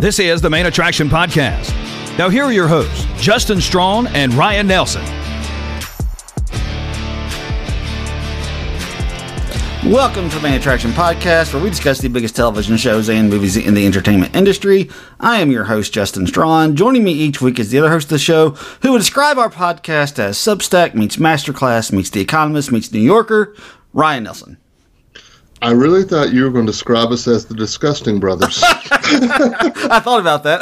[0.00, 1.76] This is the Main Attraction Podcast.
[2.16, 5.04] Now, here are your hosts, Justin Strawn and Ryan Nelson.
[9.92, 13.58] Welcome to the Main Attraction Podcast, where we discuss the biggest television shows and movies
[13.58, 14.88] in the entertainment industry.
[15.20, 16.76] I am your host, Justin Strawn.
[16.76, 19.50] Joining me each week is the other host of the show, who would describe our
[19.50, 23.54] podcast as Substack meets Masterclass meets The Economist meets New Yorker,
[23.92, 24.59] Ryan Nelson.
[25.62, 28.62] I really thought you were going to describe us as the Disgusting Brothers.
[28.62, 30.60] I thought about that.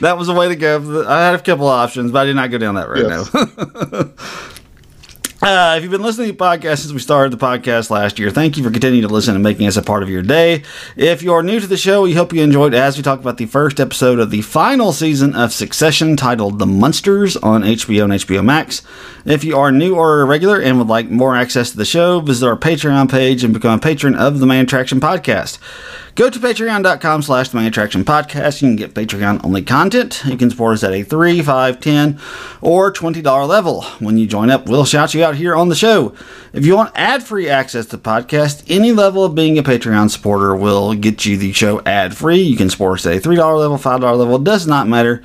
[0.00, 1.06] that was a way to go.
[1.06, 3.08] I had a couple of options, but I did not go down that road.
[3.08, 3.32] Yes.
[3.32, 4.10] No.
[5.44, 8.30] Uh, if you've been listening to the podcast since we started the podcast last year,
[8.30, 10.62] thank you for continuing to listen and making us a part of your day.
[10.96, 13.44] If you're new to the show, we hope you enjoyed as we talk about the
[13.44, 18.42] first episode of the final season of Succession titled The Munsters on HBO and HBO
[18.42, 18.80] Max.
[19.26, 22.20] If you are new or a regular and would like more access to the show,
[22.20, 25.58] visit our Patreon page and become a patron of the Main Attraction Podcast.
[26.14, 28.62] Go to patreon.com slash the main attraction podcast.
[28.62, 30.22] You can get Patreon only content.
[30.24, 32.20] You can support us at a 3 5 10
[32.60, 33.82] or $20 level.
[33.98, 36.14] When you join up, we'll shout you out here on the show.
[36.52, 40.08] If you want ad free access to the podcast, any level of being a Patreon
[40.08, 42.40] supporter will get you the show ad free.
[42.40, 45.20] You can support us at a $3 level, $5 level, does not matter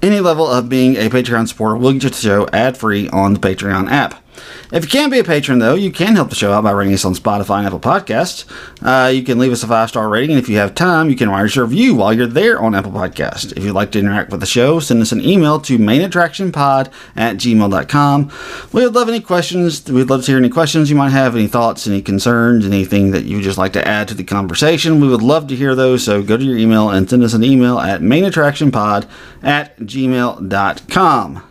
[0.00, 3.34] any level of being a Patreon supporter will get you the show ad free on
[3.34, 4.23] the Patreon app.
[4.72, 6.94] If you can't be a patron, though, you can help the show out by rating
[6.94, 8.44] us on Spotify and Apple Podcasts.
[8.82, 11.16] Uh, you can leave us a five star rating, and if you have time, you
[11.16, 13.56] can write us a review while you're there on Apple Podcasts.
[13.56, 17.36] If you'd like to interact with the show, send us an email to mainattractionpod at
[17.36, 18.32] gmail.com.
[18.72, 19.90] We would love any questions.
[19.90, 23.24] We'd love to hear any questions you might have, any thoughts, any concerns, anything that
[23.24, 25.00] you would just like to add to the conversation.
[25.00, 27.44] We would love to hear those, so go to your email and send us an
[27.44, 29.08] email at mainattractionpod
[29.42, 31.42] at gmail.com.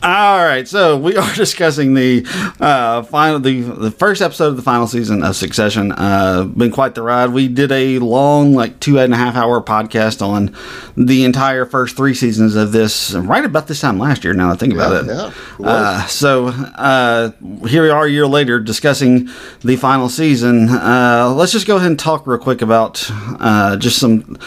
[0.00, 2.24] All right, so we are discussing the
[2.60, 5.90] uh, final, the the first episode of the final season of Succession.
[5.90, 7.30] Uh, been quite the ride.
[7.32, 10.54] We did a long, like two and a half hour podcast on
[10.96, 14.34] the entire first three seasons of this, right about this time last year.
[14.34, 15.16] Now I think about Yeah, it.
[15.16, 15.66] yeah, it.
[15.66, 17.30] Uh, so uh,
[17.66, 19.28] here we are a year later discussing
[19.62, 20.68] the final season.
[20.68, 23.04] Uh, let's just go ahead and talk real quick about
[23.40, 24.38] uh, just some.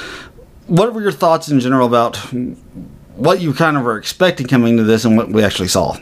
[0.67, 2.15] What were your thoughts in general about
[3.21, 5.97] what you kind of were expecting coming to this and what we actually saw?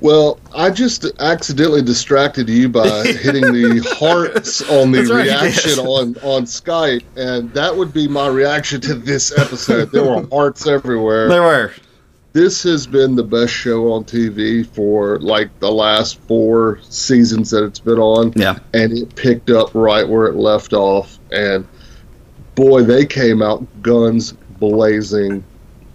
[0.00, 6.16] well, I just accidentally distracted you by hitting the hearts on the right, reaction on,
[6.18, 9.90] on Skype, and that would be my reaction to this episode.
[9.90, 11.28] There were hearts everywhere.
[11.28, 11.72] There were.
[12.32, 17.64] this has been the best show on TV for like the last four seasons that
[17.64, 18.32] it's been on.
[18.36, 18.58] Yeah.
[18.74, 21.18] And it picked up right where it left off.
[21.32, 21.66] And
[22.54, 25.42] boy, they came out guns blazing.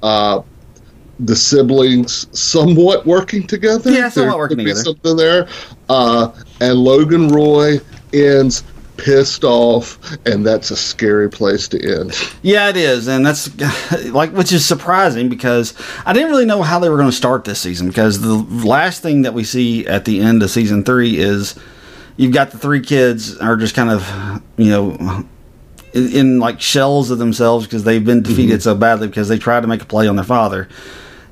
[0.03, 0.43] Uh,
[1.19, 3.91] the siblings somewhat working together.
[3.91, 4.83] Yeah, somewhat There working could be together.
[4.83, 5.47] Something there.
[5.89, 7.79] Uh, and Logan Roy
[8.13, 8.63] ends
[8.97, 12.15] pissed off, and that's a scary place to end.
[12.41, 13.49] Yeah, it is, and that's
[14.09, 15.73] like which is surprising because
[16.05, 18.35] I didn't really know how they were going to start this season because the
[18.67, 21.57] last thing that we see at the end of season three is
[22.17, 25.25] you've got the three kids are just kind of you know
[25.93, 29.61] in, in like shells of themselves because they've been defeated so badly because they tried
[29.61, 30.67] to make a play on their father.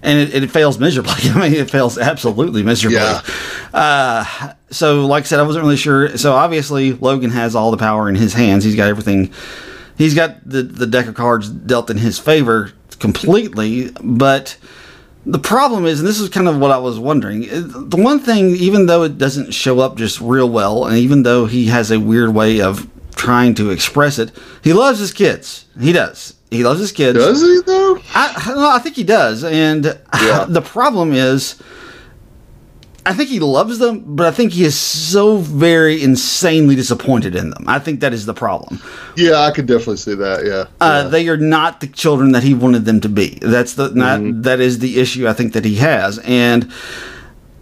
[0.04, 1.14] And it, it fails miserably.
[1.36, 3.00] I mean, it fails absolutely miserably.
[3.00, 3.22] Yeah.
[3.74, 6.18] Uh, so, like I said, I wasn't really sure.
[6.18, 8.64] So, obviously, Logan has all the power in his hands.
[8.64, 9.32] He's got everything.
[9.98, 13.92] He's got the, the deck of cards dealt in his favor completely.
[14.02, 14.58] But
[15.26, 18.56] the problem is, and this is kind of what I was wondering the one thing,
[18.56, 22.00] even though it doesn't show up just real well, and even though he has a
[22.00, 24.32] weird way of trying to express it,
[24.64, 25.66] he loves his kids.
[25.80, 26.36] He does.
[26.50, 27.18] He loves his kids.
[27.18, 27.98] Does he, though?
[28.14, 29.86] I, I I think he does, and
[30.22, 30.46] Yeah.
[30.50, 31.56] the problem is,
[33.04, 37.50] I think he loves them, but I think he is so very insanely disappointed in
[37.50, 37.64] them.
[37.68, 38.80] I think that is the problem.
[39.16, 40.46] Yeah, I could definitely see that.
[40.46, 40.66] Yeah.
[40.86, 41.10] Uh, yeah.
[41.10, 43.40] They are not the children that he wanted them to be.
[43.42, 44.42] That's the not, Mm-hmm.
[44.44, 46.72] that is the issue I think that he has, and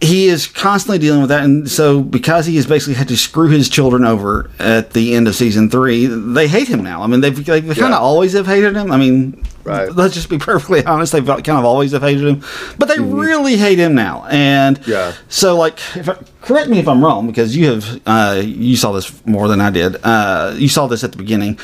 [0.02, 1.44] he is constantly dealing with that.
[1.44, 5.28] And so, because he has basically had to screw his children over at the end
[5.28, 7.02] of season three, they hate him now.
[7.02, 8.92] I mean, they've they kind of always have hated him.
[8.92, 9.92] I mean, Right.
[9.94, 11.12] let's just be perfectly honest.
[11.12, 12.44] They've kind of always have hated him,
[12.78, 14.26] but they really hate him now.
[14.30, 14.92] And Mm-hmm.
[14.92, 15.14] Yeah.
[15.28, 18.92] so, like, if I, correct me if I'm wrong, because you have uh, you saw
[18.94, 19.98] this more than I did.
[20.04, 21.60] Uh, you saw this at the beginning.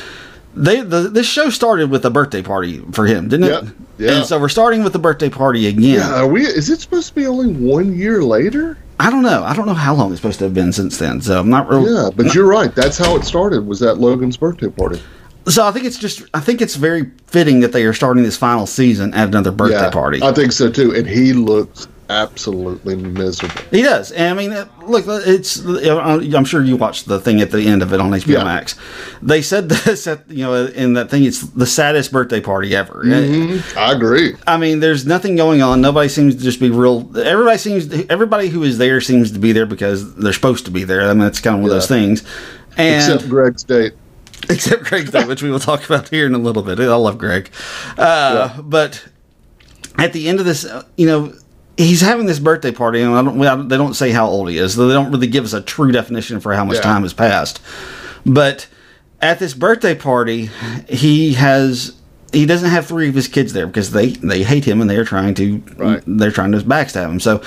[0.56, 3.50] They the, this show started with a birthday party for him, didn't it?
[3.50, 3.74] Yep.
[3.98, 4.16] Yeah.
[4.16, 5.82] And so we're starting with the birthday party again.
[5.82, 6.46] Yeah, are we?
[6.46, 8.78] Is it supposed to be only one year later?
[8.98, 9.44] I don't know.
[9.44, 11.20] I don't know how long it's supposed to have been since then.
[11.20, 11.86] So I'm not real.
[11.86, 12.74] Yeah, but you're right.
[12.74, 13.66] That's how it started.
[13.66, 15.00] Was that Logan's birthday party?
[15.46, 18.38] So I think it's just I think it's very fitting that they are starting this
[18.38, 20.22] final season at another birthday yeah, party.
[20.22, 20.94] I think so too.
[20.94, 23.60] And he looks absolutely miserable.
[23.70, 25.64] He does, and I mean, uh, look, it's.
[25.64, 28.44] uh, I'm sure you watched the thing at the end of it on HBO Yeah.
[28.44, 28.74] Max.
[29.22, 31.24] They said this, at, you know, in that thing.
[31.24, 33.02] It's the saddest birthday party ever.
[33.04, 34.34] Mhm, I agree.
[34.46, 35.80] I mean, there's nothing going on.
[35.80, 37.10] Nobody seems to just be real.
[37.18, 37.92] Everybody seems.
[38.10, 41.02] Everybody who is there seems to be there because they're supposed to be there.
[41.08, 42.22] I mean, it's kind of one of those things.
[42.76, 43.94] And Except Greg's date.
[44.50, 46.78] except Greg's date, which we will talk about here in a little bit.
[46.78, 47.50] I love Greg,
[47.96, 49.02] uh, but
[49.98, 51.32] at the end of this, uh, you know,
[51.76, 54.58] he's having this birthday party, and I don't, well, they don't say how old he
[54.58, 54.76] is.
[54.76, 56.82] They don't really give us a true definition for how much Yeah.
[56.82, 57.60] time has passed.
[58.24, 58.66] But
[59.20, 60.50] at this birthday party,
[60.88, 61.92] he has.
[62.36, 65.04] He doesn't have three of his kids there because they, they hate him and they're
[65.06, 66.02] trying to Right.
[66.06, 67.18] they're trying to backstab him.
[67.18, 67.40] So,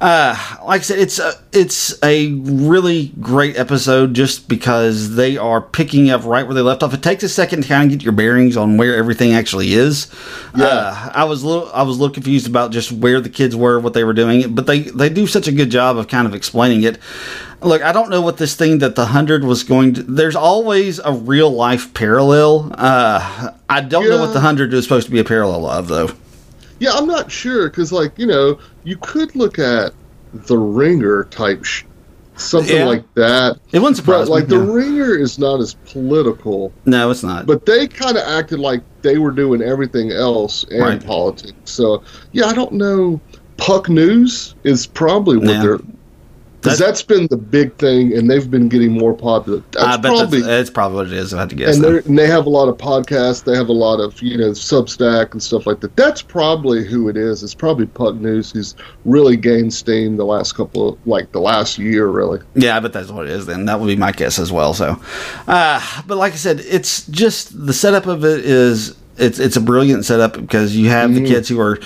[0.00, 0.36] uh,
[0.66, 6.10] like I said, it's a, it's a really great episode just because they are picking
[6.10, 6.92] up right where they left off.
[6.92, 10.08] It takes a second to kind of get your bearings on where everything actually is.
[10.56, 10.64] Yeah.
[10.64, 13.54] Uh, I was a little, I was a little confused about just where the kids
[13.54, 16.26] were, what they were doing, but they they do such a good job of kind
[16.26, 16.98] of explaining it.
[17.64, 20.02] Look, I don't know what this thing that the hundred was going to.
[20.02, 22.72] There's always a real life parallel.
[22.76, 26.10] Uh, I don't know what the hundred is supposed to be a parallel of, though.
[26.80, 29.92] Yeah, I'm not sure because, like, you know, you could look at
[30.34, 31.84] the Ringer type, sh-
[32.36, 32.86] something Yeah.
[32.86, 33.58] like that.
[33.70, 34.56] It wouldn't surprise But like me.
[34.56, 34.72] the yeah.
[34.72, 37.46] Ringer is not as political, no, it's not.
[37.46, 41.04] but they kind of acted like they were doing everything else in Right.
[41.06, 41.52] politics.
[41.66, 43.20] So yeah, I don't know.
[43.58, 45.62] Puck News is probably what Yeah.
[45.62, 45.78] they're.
[46.62, 49.64] Because That's- been the big thing, and they've been getting more popular.
[49.72, 51.34] That's I bet probably that's, that's probably what it is.
[51.34, 51.76] I had to guess.
[51.76, 53.42] and, and they have a lot of podcasts.
[53.42, 55.96] They have a lot of you know Substack and stuff like that.
[55.96, 57.42] That's probably who it is.
[57.42, 61.78] It's probably Puck News who's really gained steam the last couple of like the last
[61.78, 62.38] year really.
[62.54, 63.46] Yeah, I bet that's what it is.
[63.46, 64.72] Then that would be my guess as well.
[64.72, 65.02] So,
[65.48, 69.60] uh, but like I said, it's just the setup of it is it's it's a
[69.60, 71.80] brilliant setup because you have the kids who are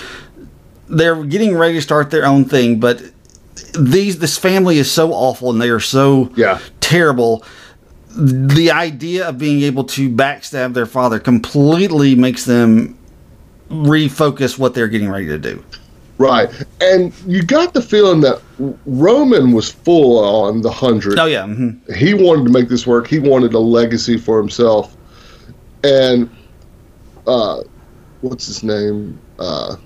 [0.89, 3.03] they're getting ready to start their own thing, but
[3.79, 6.59] these this family is so awful and they are so Yeah.
[6.81, 7.45] terrible.
[8.17, 12.97] The idea of being able to backstab their father completely makes them
[13.71, 15.63] refocus what they're getting ready to do.
[16.19, 16.49] Right,
[16.81, 18.41] and you got the feeling that
[18.87, 21.19] Roman was full on the hundred.
[21.19, 23.07] Oh yeah, hmm He wanted to make this work.
[23.07, 24.97] He wanted a legacy for himself,
[25.85, 26.31] and
[27.27, 27.61] uh,
[28.23, 29.19] what's his name?
[29.39, 29.77] Uh,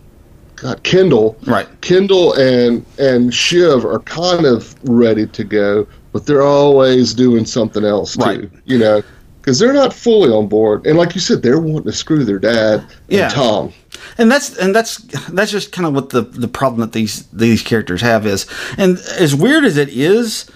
[0.61, 1.37] God, Kendall.
[1.47, 1.67] right.
[1.81, 7.85] Kendall and and Shiv are kind of ready to go, but they're always doing something
[7.85, 8.23] else too.
[8.25, 8.51] Right.
[8.67, 9.03] You know,
[9.41, 10.87] because they're not fully on board.
[10.87, 13.25] And like you said, they're wanting to screw their dad Yeah.
[13.25, 13.73] and Tom.
[14.19, 14.99] and that's and that's
[15.33, 18.47] that's just kind of what the the problem that these these characters have is
[18.77, 20.51] and as weird as it is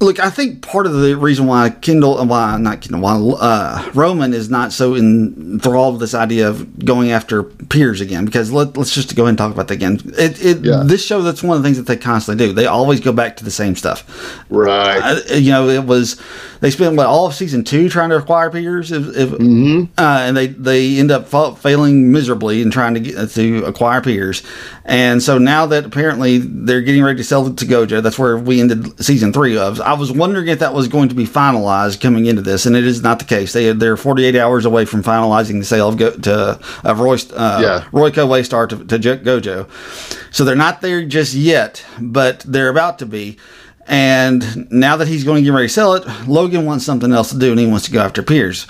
[0.00, 4.32] look i think part of the reason why Kendall why not Kendall why uh, roman
[4.32, 8.94] is not so enthralled with this idea of going after Pierce again because let, let's
[8.94, 10.82] just go ahead and talk about that again it, it Yeah.
[10.84, 13.36] this show that's one of the things that they constantly do they always go back
[13.38, 14.04] to the same stuff
[14.50, 14.98] Right.
[15.30, 16.20] uh, you know, it was
[16.60, 19.36] they spent what all of season two trying to acquire Pierce, if, if, uh,
[19.98, 24.42] and they they end up fa- failing miserably in trying to get to acquire Pierce,
[24.84, 28.36] and so now that apparently they're getting ready to sell it to Gojo, that's where
[28.36, 29.80] we ended season three of.
[29.88, 32.84] I was wondering if that was going to be finalized coming into this, and it
[32.84, 33.54] is not the case.
[33.54, 37.58] They they're 48 hours away from finalizing the sale of Go, to of Roy uh,
[37.62, 37.88] Yeah.
[37.90, 39.66] Royco Waystar to, to Jo- Gojo,
[40.30, 43.38] so they're not there just yet, but they're about to be.
[43.86, 47.30] And now that he's going to get ready to sell it, Logan wants something else
[47.30, 48.66] to do, and he wants to go after Pierce.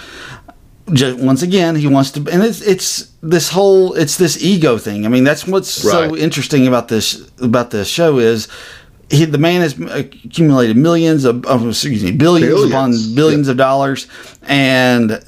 [0.92, 5.04] Just, once again, he wants to, and it's it's this whole it's this ego thing.
[5.04, 8.46] I mean, that's what's so interesting about this about this show is.
[9.10, 12.70] He, the man has accumulated millions of, of excuse me, billions, Billions.
[12.72, 14.06] upon billions of dollars,
[14.42, 15.18] and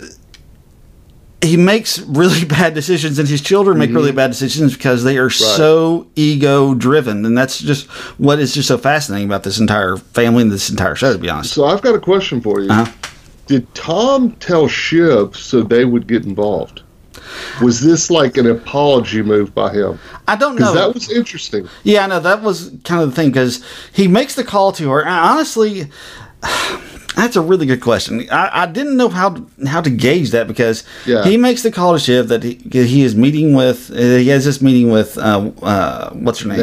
[1.42, 5.30] he makes really bad decisions, and his children make really bad decisions because they are
[5.30, 7.86] so ego driven, and that's just
[8.18, 11.12] what is just so fascinating about this entire family and this entire show.
[11.12, 12.70] To be honest, So I've got a question for you.
[12.70, 12.92] Uh-huh.
[13.46, 16.82] Did Tom tell Shiv so they would get involved?
[17.62, 19.98] Was this like an apology move by him?
[20.28, 20.72] I don't know.
[20.74, 21.68] that was interesting.
[21.84, 25.00] Yeah, no, that was kind of the thing because he makes the call to her.
[25.00, 25.90] And honestly,
[27.16, 28.26] that's a really good question.
[28.30, 31.24] I, I didn't know how to, how to gauge that because Yeah.
[31.24, 33.90] he makes the call to Shiv that he, he is meeting with.
[33.90, 36.58] Uh, he has this meeting with uh, uh, what's her name?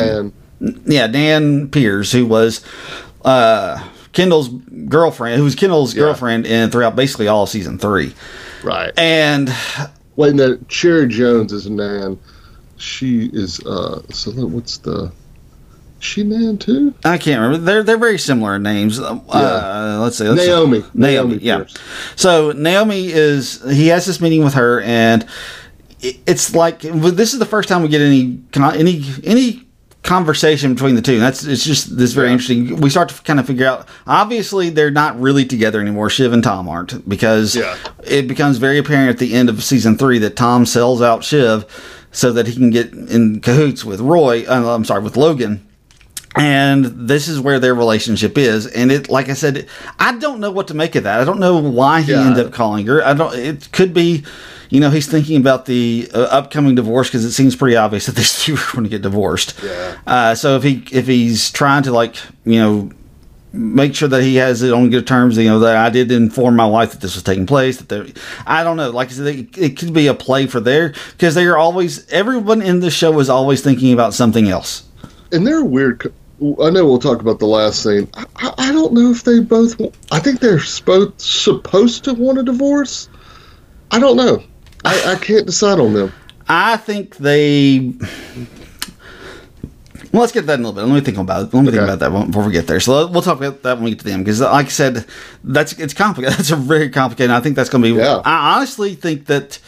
[0.59, 0.83] Dan.
[0.85, 2.63] Yeah, Dan Pierce, who was
[3.23, 4.47] uh, Kendall's
[4.87, 6.03] girlfriend, who was Kendall's Yeah.
[6.03, 8.15] girlfriend in throughout basically all of season three.
[8.63, 8.91] Right.
[8.97, 9.53] And
[10.17, 12.19] Wait, no, Cherry Jones is Nan.
[12.75, 15.11] She is uh so what's the
[15.99, 16.93] she Nan too?
[17.05, 17.63] I can't remember.
[17.65, 18.99] They're they're very similar in names.
[18.99, 20.27] Uh, let's see.
[20.27, 20.47] Let's see.
[20.47, 20.79] Naomi.
[20.93, 20.93] Naomi.
[20.93, 21.57] Naomi yeah.
[21.57, 21.75] Pierce.
[22.15, 25.25] So Naomi is he has this meeting with her, and
[26.01, 29.66] it's like this is the first time we get any any any
[30.07, 31.19] conversation between the two.
[31.19, 32.33] That's it's just this very Yeah.
[32.33, 32.77] interesting.
[32.81, 33.87] We start to kind of figure out.
[34.07, 36.09] Obviously, they're not really together anymore.
[36.09, 37.75] Shiv and Tom aren't because Yeah.
[38.03, 41.65] it becomes very apparent at the end of season three that Tom sells out Shiv
[42.11, 44.45] so that he can get in cahoots with Roy.
[44.47, 45.61] Uh, I'm sorry, with Logan.
[46.35, 48.67] And this is where their relationship is.
[48.67, 49.65] And it, like I said,
[49.99, 51.19] I don't know what to make of that.
[51.19, 52.25] I don't know why he Yeah.
[52.27, 53.05] ended up calling her.
[53.05, 53.33] I don't.
[53.35, 54.23] It could be,
[54.69, 58.15] you know, he's thinking about the uh, upcoming divorce because it seems pretty obvious that
[58.15, 59.53] these two are going to get divorced.
[59.63, 59.97] Yeah.
[60.05, 62.91] Uh, so if he if he's trying to like you know
[63.53, 66.55] make sure that he has it on good terms, you know that I did inform
[66.55, 67.77] my wife that this was taking place.
[67.77, 68.05] That there,
[68.45, 68.89] I don't know.
[68.91, 72.07] Like I said, it, it could be a play for there because they are always
[72.09, 74.83] everyone in the show is always thinking about something else.
[75.31, 75.99] and they're weird.
[75.99, 76.11] co-
[76.63, 78.07] I know we'll talk about the last scene.
[78.13, 79.75] I, I don't know if they both.
[80.11, 83.09] I think they're both supposed to want a divorce.
[83.89, 84.43] I don't know.
[84.85, 86.13] I, I can't decide on them.
[86.47, 87.93] I think they.
[90.13, 90.89] Well, let's get that in a little bit.
[90.89, 91.53] Let me think about it.
[91.53, 92.79] Let me think about that before we get there.
[92.79, 95.05] So we'll talk about that when we get to them because, like I said,
[95.43, 96.37] that's it's complicated.
[96.37, 97.31] That's a very complicated.
[97.31, 97.99] I think that's going to be.
[97.99, 98.21] Yeah.
[98.23, 99.59] I honestly think that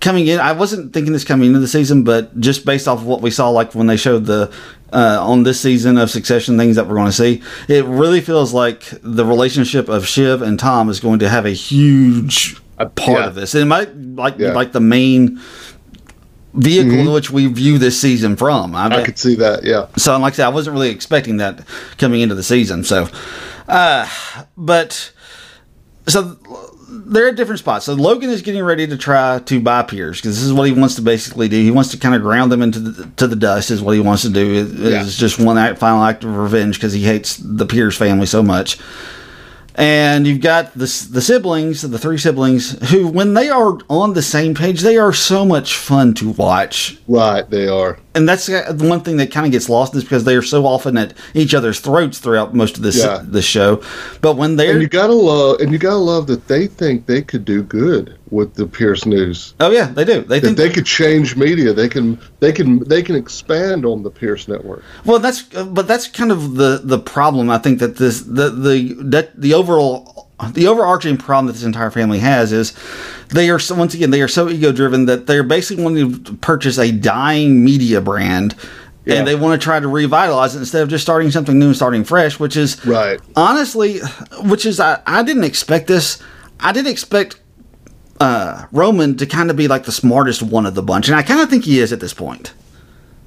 [0.00, 3.06] coming in, I wasn't thinking this coming into the season, but just based off of
[3.06, 4.52] what we saw, like when they showed the
[4.92, 8.52] uh, on this season of Succession things that we're going to see, it really feels
[8.52, 13.26] like the relationship of Shiv and Tom is going to have a huge part yeah.
[13.26, 13.54] of this.
[13.54, 14.52] And it might like Yeah.
[14.52, 15.40] like the main
[16.52, 18.74] vehicle in which we view this season from.
[18.74, 19.64] I, I could see that.
[19.64, 19.86] Yeah.
[19.96, 21.64] so, like I said, I wasn't really expecting that
[21.98, 22.84] coming into the season.
[22.84, 23.08] So,
[23.68, 24.08] uh,
[24.56, 25.12] but
[26.06, 26.36] so
[26.88, 27.84] they're at different spots.
[27.86, 30.72] So Logan is getting ready to try to buy Pierce because this is what he
[30.72, 31.60] wants to basically do.
[31.60, 33.70] He wants to kind of ground them into the, to the dust.
[33.70, 34.54] Is what he wants to do.
[34.54, 35.02] It- Yeah.
[35.02, 38.42] It's just one act, final act of revenge because he hates the Pierce family so
[38.42, 38.78] much.
[39.78, 44.22] And you've got the the siblings, the three siblings, who, when they are on the
[44.22, 47.48] same page, they are so much fun to watch Right.
[47.50, 47.98] They are.
[48.14, 50.40] and that's uh, the one thing that kind of gets lost is because they are
[50.42, 53.20] so often at each other's throats throughout most of this Yeah.
[53.22, 53.82] this show.
[54.22, 55.60] But when they're And you gotta love.
[55.60, 59.54] And you gotta love that they think they could do good with the Pierce News.
[59.60, 60.22] oh yeah, they do.
[60.22, 61.72] They think they could change media.
[61.72, 62.18] They can.
[62.40, 62.80] They can.
[62.80, 64.82] They can expand on the Pierce network.
[65.04, 67.50] well that's uh, but that's kind of the the problem.
[67.50, 71.90] I think that this the the that the overall the overarching problem that this entire
[71.90, 72.74] family has is
[73.28, 76.34] they are so once again they are so ego driven that they're basically wanting to
[76.34, 78.54] purchase a dying media brand.
[79.06, 79.14] Yeah.
[79.14, 81.76] And they want to try to revitalize it instead of just starting something new and
[81.76, 83.20] starting fresh, which is Right.
[83.36, 84.00] honestly,
[84.42, 86.20] which is I, I didn't expect this.
[86.58, 87.38] I didn't expect
[88.20, 91.22] uh, Roman to kind of be like the smartest one of the bunch, and I
[91.22, 92.52] kind of think he is at this point.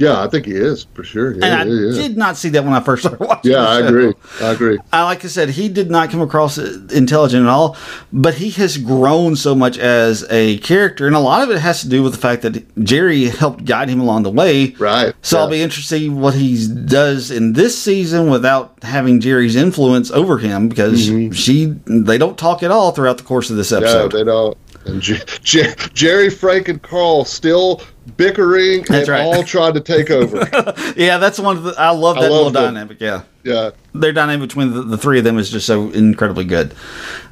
[0.01, 1.33] Yeah, I think he is for sure.
[1.33, 2.01] Yeah, And I yeah, yeah.
[2.07, 3.51] did not see that when I first started watching.
[3.51, 4.13] Yeah, I agree.
[4.39, 4.77] I agree.
[4.93, 7.75] I, like I said, he did not come across intelligent at all,
[8.13, 11.81] but he has grown so much as a character, and a lot of it has
[11.81, 14.73] to do with the fact that Gerri helped guide him along the way.
[14.79, 15.13] Right.
[15.21, 19.57] So I'll be interested to see what he does in this season without having Gerri's
[19.57, 21.03] influence over him because
[21.37, 23.83] she they don't talk at all throughout the course of this Mm-hmm.
[23.83, 24.11] No, episode.
[24.17, 24.57] they don't.
[24.85, 27.81] And J- J- Gerri, Frank, and Karl still
[28.17, 29.21] bickering That's and right.
[29.21, 30.37] all trying to take over.
[30.95, 32.73] yeah, that's one of the I love I that little them.
[32.73, 32.99] dynamic.
[32.99, 33.23] Yeah.
[33.43, 33.71] yeah.
[33.93, 36.73] their dynamic between the, the three of them is just so incredibly good.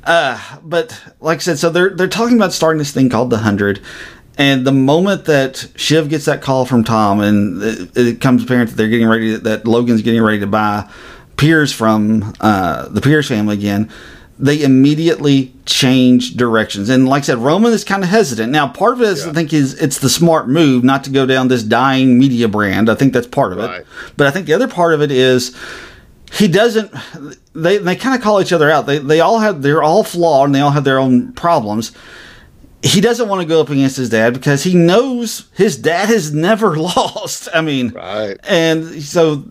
[0.04, 3.40] Uh, but like I said, so they're they're talking about starting this thing called the
[3.40, 3.82] Hundred,
[4.38, 8.70] and the moment that Shiv gets that call from Tom, and it, it comes apparent
[8.70, 10.90] that they're getting ready that Logan's getting ready to buy
[11.38, 13.90] Pierce from uh, the Pierce family again.
[14.40, 18.52] They immediately change directions, and like I said, Roman is kind of hesitant.
[18.52, 21.26] Now, part of it is I think is it's the smart move not to go
[21.26, 22.88] down this dying media brand.
[22.90, 23.82] I think that's part of Right.
[23.82, 25.56] it, but I think the other part of it is
[26.34, 26.92] he doesn't
[27.56, 30.46] they they kind of call each other out they they all have they're all flawed
[30.48, 31.92] and they all have their own problems
[32.88, 36.34] he doesn't want to go up against his dad because he knows his dad has
[36.34, 38.38] never lost i mean Right.
[38.48, 39.44] and so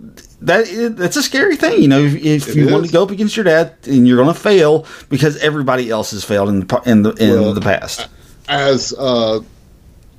[0.42, 0.66] that
[0.96, 3.44] that's a scary thing you know if, if you want to go up against your
[3.44, 7.10] dad and you're going to fail because everybody else has failed in the in the
[7.14, 8.08] in Well, the past
[8.48, 9.40] As uh,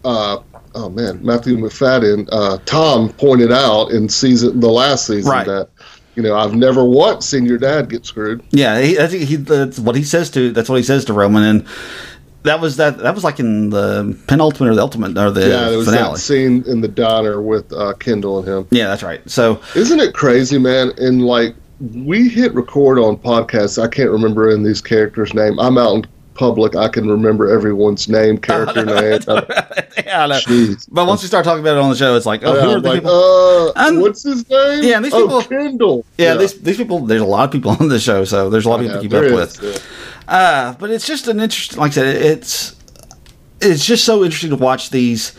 [0.04, 0.40] uh,
[0.76, 5.46] oh man, Matthew Macfadyen, uh, Tom pointed out in season the last season Right.
[5.48, 5.70] that
[6.16, 8.42] you know I've never once seen your dad get screwed.
[8.52, 11.14] yeah he, I think he that's what he says to that's what he says to
[11.14, 11.66] roman and
[12.48, 15.70] that was that that was like in the penultimate or the ultimate or the Yeah,
[15.70, 18.68] there was finale that scene in the diner with uh, Kendall and him.
[18.72, 19.28] Yeah, that's right.
[19.30, 20.92] So Isn't it crazy, man?
[20.98, 23.82] And like we hit record on podcasts.
[23.82, 25.60] I can't remember in these characters' name.
[25.60, 26.06] I'm out in
[26.38, 26.76] public.
[26.76, 29.20] I can remember everyone's name, character name.
[30.06, 30.28] Yeah.
[30.90, 32.70] But once we start talking about it on the show, it's like, oh, yeah, who
[32.72, 33.12] are I'm the like, people?
[33.12, 34.84] uh, I'm- what's his name?
[34.84, 36.06] Yeah, these oh, people- Kendall.
[36.18, 37.00] yeah, these these people.
[37.00, 39.02] There's a lot of people on the show, so there's a lot of people Yeah,
[39.02, 39.84] to keep up is, with.
[40.30, 40.34] yeah.
[40.34, 41.80] Uh, but it's just an interesting.
[41.80, 42.76] Like I said, it's
[43.62, 45.34] it's just so interesting to watch these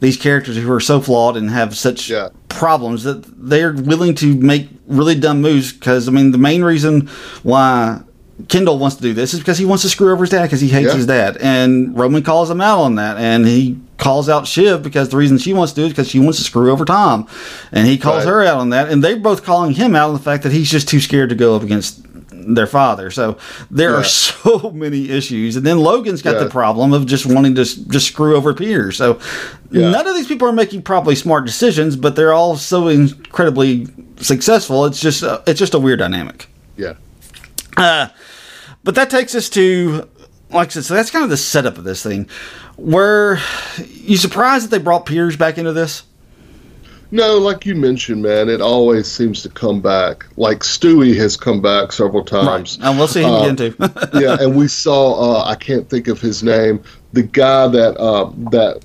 [0.00, 2.30] these characters who are so flawed and have such Yeah.
[2.48, 7.06] problems that they're willing to make really dumb moves because I mean the main reason
[7.42, 8.00] why
[8.48, 10.60] Kendall wants to do this is because he wants to screw over his dad because
[10.60, 10.94] he hates Yeah.
[10.96, 15.08] his dad and Roman calls him out on that and he calls out Shiv because
[15.10, 17.26] the reason she wants to do it is because she wants to screw over Tom
[17.72, 18.30] and he calls Right.
[18.32, 20.70] her out on that and they're both calling him out on the fact that he's
[20.70, 22.00] just too scared to go up against
[22.32, 23.36] their father so
[23.70, 26.44] there are so many issues and then Logan's got Yeah.
[26.44, 29.18] the problem of just wanting to just screw over Peter so
[29.70, 29.90] Yeah.
[29.90, 34.86] none of these people are making probably smart decisions but they're all so incredibly successful
[34.86, 36.94] it's just uh, it's just a weird dynamic Yeah.
[38.84, 40.08] But that takes us to,
[40.50, 42.28] like I said, so that's kind of the setup of this thing.
[42.76, 43.38] Were
[43.94, 46.04] you surprised that they brought Pierce back into this?
[47.12, 50.26] No, like you mentioned, man, it always seems to come back.
[50.36, 52.78] Like Stewy has come back several times.
[52.80, 54.10] And we'll see him Uh, get into.
[54.20, 56.80] yeah, and we saw uh, I can't think of his name.
[57.12, 58.84] The guy that uh, that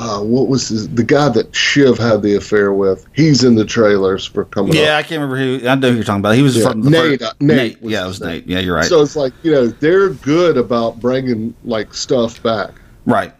[0.00, 3.06] uh, what was his, the guy that Shiv had the affair with?
[3.12, 4.98] He's in the trailers for coming yeah, up.
[4.98, 5.68] I can't remember who.
[5.68, 6.34] I know who you're talking about.
[6.36, 8.30] He was Yeah, from the Nate, first- uh, Nate was Yeah, it was name.
[8.30, 8.46] Nate.
[8.46, 8.86] Yeah, you're right.
[8.86, 12.70] So it's like you know they're good about bringing like stuff back.
[13.04, 13.34] right.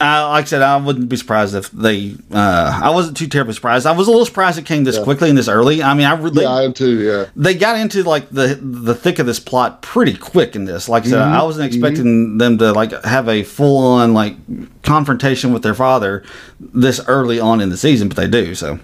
[0.00, 2.14] Uh, like I said, I wouldn't be surprised if they.
[2.32, 3.84] Uh, I wasn't too terribly surprised.
[3.84, 5.02] I was a little surprised it came this Yeah.
[5.02, 5.82] quickly and this early.
[5.82, 6.44] I mean, I really.
[6.44, 7.00] Yeah, I am too.
[7.00, 10.88] Yeah, they got into like the the thick of this plot pretty quick in this.
[10.88, 11.34] Like I said, Mm-hmm.
[11.34, 14.36] I wasn't expecting them to like have a full on like
[14.84, 16.22] confrontation with their father
[16.60, 18.54] this early on in the season, but they do.
[18.54, 18.78] So,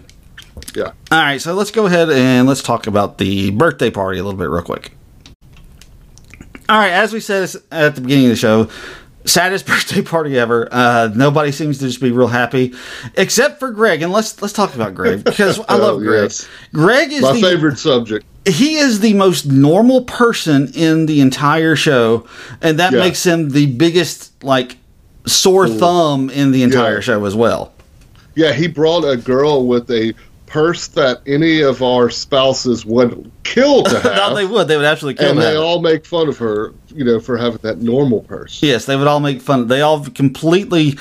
[0.74, 0.92] yeah.
[1.12, 4.36] all right, so let's go ahead and let's talk about the birthday party a little
[4.38, 4.90] bit real quick.
[6.68, 8.68] All right, as we said at the beginning of the show,
[9.24, 10.68] saddest birthday party ever.
[10.70, 12.74] Uh, nobody seems to just be real happy,
[13.16, 14.02] except for Greg.
[14.02, 16.22] And let's let's talk about Greg because I Oh, love Greg.
[16.24, 16.48] yes.
[16.72, 18.24] Greg is My the, favorite subject.
[18.46, 22.26] he is the most normal person in the entire show,
[22.62, 22.98] and that Yeah.
[23.00, 24.76] makes him the biggest like
[25.26, 27.00] sore thumb in the entire Yeah.
[27.00, 27.72] show as well.
[28.34, 30.12] Yeah, he brought a girl with a
[30.54, 34.14] purse that any of our spouses would kill to have.
[34.14, 34.68] no, they would.
[34.68, 37.58] They would absolutely kill and they all make fun of her, you know, for having
[37.62, 38.62] that normal purse.
[38.62, 39.66] yes, they would all make fun.
[39.66, 40.96] They all completely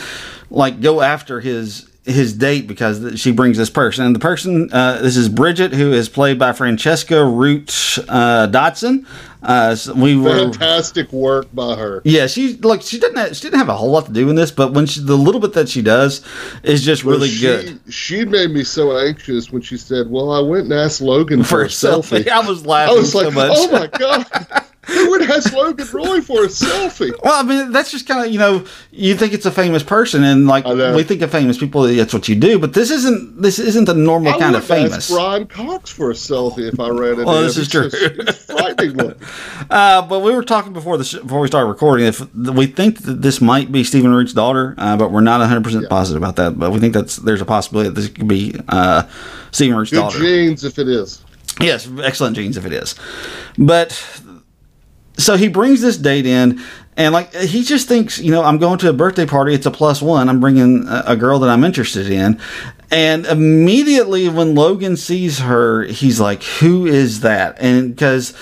[0.50, 4.06] like go after his his date because she brings this person.
[4.06, 9.08] And the person, uh, this is Bridget, who is played by Francesca Root uh, Dodson.
[9.42, 12.02] Uh, so we were Fantastic work by her.
[12.06, 12.82] Yeah, she look.
[12.82, 13.18] She didn't.
[13.18, 15.18] Have, she didn't have a whole lot to do in this, but when she, the
[15.18, 16.26] little bit that she does
[16.64, 20.40] is just really she, good She made me so anxious when she said, "Well, I
[20.40, 22.96] went and asked Logan for, for a selfie." I was laughing.
[22.96, 23.52] I was so like, much.
[23.54, 27.92] "Oh my god, who would ask Logan Roy for a selfie?" Well, I mean, that's
[27.92, 31.22] just kind of you know, you think it's a famous person, and like we think
[31.22, 32.60] of famous people, that's what you do.
[32.60, 33.42] But this isn't.
[33.42, 35.12] This isn't the normal I kind of would ask famous.
[35.12, 37.44] Brian Cox for a selfie if I ran into Well, him.
[37.46, 37.90] this is true.
[37.90, 39.16] just- frightening.
[39.70, 42.06] Uh, but we were talking before the sh- before we started recording.
[42.06, 45.64] If we think that this might be Stephen Root's daughter, uh, but we're not 100
[45.64, 46.60] percent positive about that.
[46.60, 49.04] But we think that's there's a possibility that this could be uh,
[49.52, 50.20] Stephen Root's Good daughter.
[50.20, 51.24] genes if it is.
[51.62, 52.96] Yes, excellent genes if it is.
[53.58, 53.92] But
[55.24, 56.62] so he brings this date in,
[56.96, 59.54] and like he just thinks, you know, I'm going to a birthday party.
[59.54, 60.30] It's a plus one.
[60.30, 62.40] I'm bringing a, a girl that I'm interested in.
[62.92, 68.34] And immediately when Logan sees her, he's like, "Who is that?" And because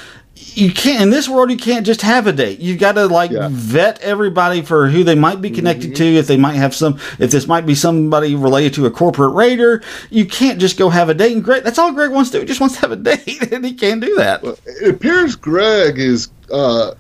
[0.54, 2.60] you can't in this world, you can't just have a date.
[2.60, 3.48] You've got to like Yeah.
[3.52, 6.04] vet everybody for who they might be connected mm-hmm.
[6.04, 6.16] to.
[6.18, 9.82] If they might have some, if this might be somebody related to a corporate raider,
[10.10, 11.34] you can't just go have a date.
[11.34, 12.42] And Greg, that's all Greg wants to do.
[12.42, 14.44] He just wants to have a date, and he can't do that.
[14.66, 16.94] It appears Greg is uh,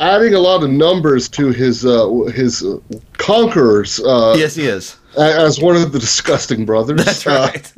[0.00, 2.78] adding a lot of numbers to his uh, his uh,
[3.18, 4.96] conquerors uh, yes, he is.
[5.18, 7.04] as one of the disgusting brothers.
[7.04, 7.72] That's Uh, right.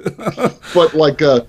[0.75, 1.41] but like, uh,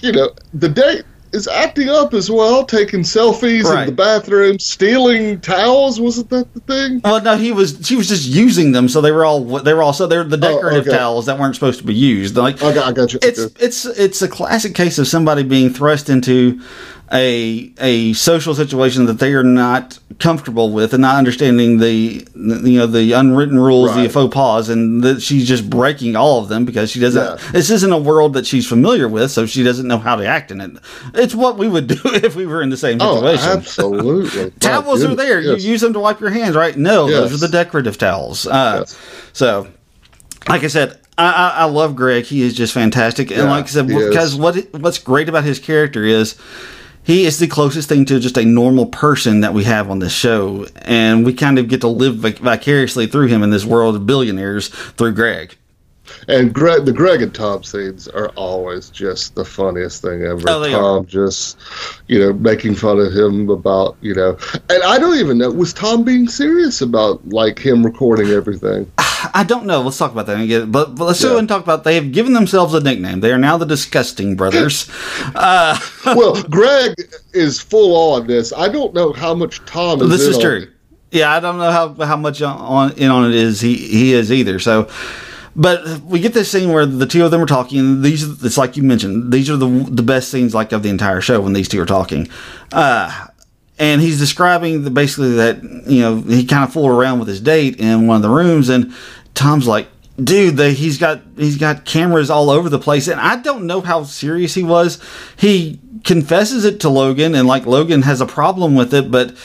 [0.00, 3.80] you know, the date is acting up as well, taking selfies Right.
[3.82, 5.98] in the bathroom, stealing towels.
[5.98, 7.00] Wasn't that the thing?
[7.02, 7.78] well, no, he was.
[7.82, 9.42] She was just using them, so they were all.
[9.60, 9.94] They were all.
[9.94, 10.96] So they're the Oh, decorative okay.
[10.98, 12.36] towels that weren't supposed to be used.
[12.36, 13.18] Like I got, I got you.
[13.22, 13.64] it's Okay.
[13.64, 16.60] it's it's a classic case of somebody being thrust into
[17.12, 22.78] a a social situation that they are not comfortable with and not understanding the you
[22.78, 26.64] know the unwritten rules the faux pas and that she's just breaking all of them
[26.64, 27.50] because she doesn't Yeah.
[27.52, 30.50] this isn't a world that she's familiar with so she doesn't know how to act
[30.50, 30.70] in it
[31.14, 34.50] it's what we would do if we were in the same oh, situation absolutely.
[34.60, 35.62] Towels are there yes.
[35.62, 38.78] you use them to wipe your hands right no those are the decorative towels uh,
[38.80, 38.98] Yes.
[39.32, 39.68] so
[40.48, 42.24] like I said, I, I, I love Greg.
[42.24, 45.60] He is just fantastic, and Yeah, like I said, because what what's great about his
[45.60, 46.36] character is
[47.04, 50.12] he is the closest thing to just a normal person that we have on this
[50.12, 53.96] show, and we kind of get to live vic- vicariously through him in this world
[53.96, 55.56] of billionaires through Greg.
[56.28, 60.42] And Greg, the Greg and Tom scenes are always just the funniest thing ever.
[60.48, 61.58] Oh, Tom just,
[62.08, 64.36] you know, making fun of him about, you know,
[64.68, 68.90] and I don't even know was Tom being serious about like him recording everything.
[69.34, 69.80] I don't know.
[69.82, 70.70] Let's talk about that again.
[70.70, 71.30] But, but let's yeah.
[71.30, 71.84] go and talk about.
[71.84, 73.20] They have given themselves a nickname.
[73.20, 74.90] They are now the Disgusting Brothers.
[75.34, 76.94] uh, well, Greg
[77.32, 78.52] is full on this.
[78.52, 80.08] I don't know how much Tom is.
[80.08, 80.68] This is true.
[81.10, 84.32] Yeah, I don't know how how much on in on it is he he is
[84.32, 84.58] either.
[84.58, 84.88] So.
[85.54, 88.00] But we get this scene where the two of them are talking.
[88.00, 91.20] These, it's like you mentioned, these are the the best scenes like of the entire
[91.20, 92.28] show when these two are talking.
[92.72, 93.26] Uh,
[93.78, 97.40] and he's describing the, basically that you know he kind of fooled around with his
[97.40, 98.94] date in one of the rooms, and
[99.34, 99.88] Tom's like,
[100.22, 103.82] dude, the, he's got he's got cameras all over the place, and I don't know
[103.82, 105.02] how serious he was.
[105.36, 109.36] He confesses it to Logan, and like Logan has a problem with it, but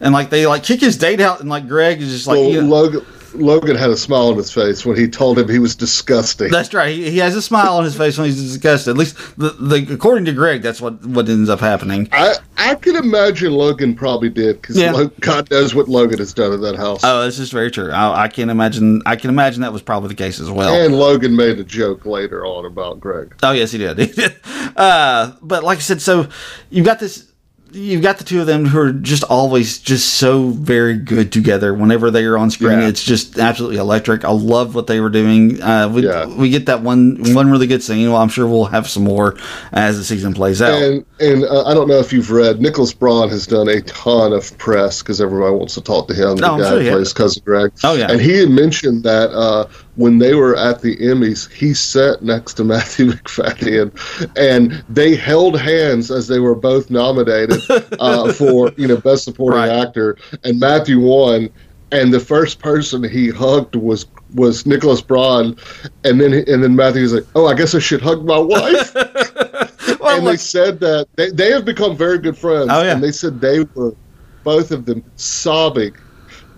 [0.00, 2.50] and like they like kick his date out, and like Greg is just like well,
[2.50, 3.06] you know, Logan.
[3.34, 6.50] Logan had a smile on his face when he told him he was disgusting.
[6.50, 6.94] That's right.
[6.94, 8.92] He, he has a smile on his face when he's disgusted.
[8.92, 12.08] At least, the, the according to Greg, that's what what ends up happening.
[12.12, 15.08] I I can imagine Logan probably did because yeah.
[15.20, 17.00] God knows what Logan has done in that house.
[17.04, 17.90] Oh, this is very true.
[17.90, 19.02] I, I can imagine.
[19.06, 20.74] I can imagine that was probably the case as well.
[20.74, 23.34] And Logan made a joke later on about Greg.
[23.42, 23.98] Oh yes, he did.
[23.98, 24.36] He did.
[24.76, 26.28] Uh, but like I said, so
[26.70, 27.27] you've got this
[27.72, 31.74] you've got the two of them who are just always just so very good together.
[31.74, 32.88] Whenever they are on screen, yeah.
[32.88, 34.24] it's just absolutely electric.
[34.24, 35.60] I love what they were doing.
[35.62, 36.26] Uh, we yeah.
[36.26, 38.10] we get that one one really good scene.
[38.10, 39.36] Well, I'm sure we'll have some more
[39.72, 40.82] as the season plays out.
[40.82, 44.32] And and uh, I don't know if you've read Nicholas Braun has done a ton
[44.32, 46.36] of press because everybody wants to talk to him.
[46.36, 47.72] The oh, guy sure plays cousin Greg.
[47.84, 49.30] Oh yeah, and he had mentioned that.
[49.30, 53.90] Uh, when they were at the Emmys, he sat next to Matthew Macfadyen,
[54.36, 57.60] and they held hands as they were both nominated
[57.98, 59.86] uh, for you know best supporting right.
[59.86, 61.50] actor, and Matthew won.
[61.90, 65.56] And the first person he hugged was was Nicholas Braun,
[66.04, 68.94] and then and then Matthew was like, "Oh, I guess I should hug my wife."
[68.94, 72.68] well, and like, they said that they, they have become very good friends.
[72.70, 73.96] Oh yeah, and they said they were
[74.44, 75.96] both of them sobbing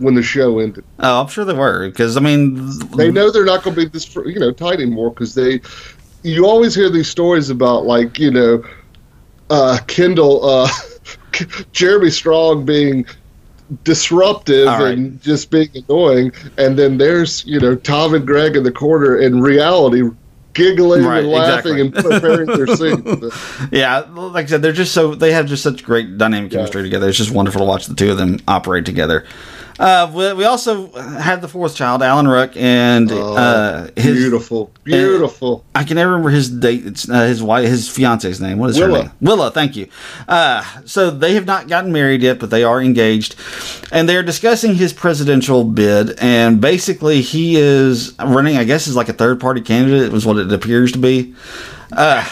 [0.01, 0.85] when the show ended.
[0.99, 3.89] Oh, I'm sure they were because I mean they know they're not going to be
[3.89, 5.61] this you know tight anymore because they.
[6.23, 8.63] You always hear these stories about like you know,
[9.49, 10.69] uh, Kendall, uh,
[11.73, 13.07] Jeremy Strong being
[13.85, 14.99] disruptive right.
[14.99, 19.17] and just being annoying, and then there's you know Tom and Greg in the corner
[19.17, 20.03] in reality
[20.53, 21.81] giggling right, and laughing exactly.
[21.81, 23.71] and preparing their scenes.
[23.73, 26.87] yeah, like I said, they're just so they have just such great dynamic chemistry yeah.
[26.87, 27.09] together.
[27.09, 29.27] It's just wonderful to watch the two of them operate together.
[29.81, 34.71] Uh, we, we, also had the fourth child, Alan Ruck, and oh, uh, his beautiful,
[34.85, 35.65] beautiful.
[35.75, 36.85] I can never remember his date.
[36.85, 38.59] It's uh, his wife, his fiance's name.
[38.59, 38.99] What is Willa.
[38.99, 39.13] her name?
[39.23, 39.51] Willa.
[39.51, 39.89] Thank you.
[40.29, 43.37] Uh, so they have not gotten married yet, but they are engaged,
[43.91, 46.15] and they're discussing his presidential bid.
[46.21, 48.59] And basically, he is running.
[48.59, 50.03] I guess is like a third party candidate.
[50.03, 51.35] It was what it appears to be.
[51.93, 52.29] Uh,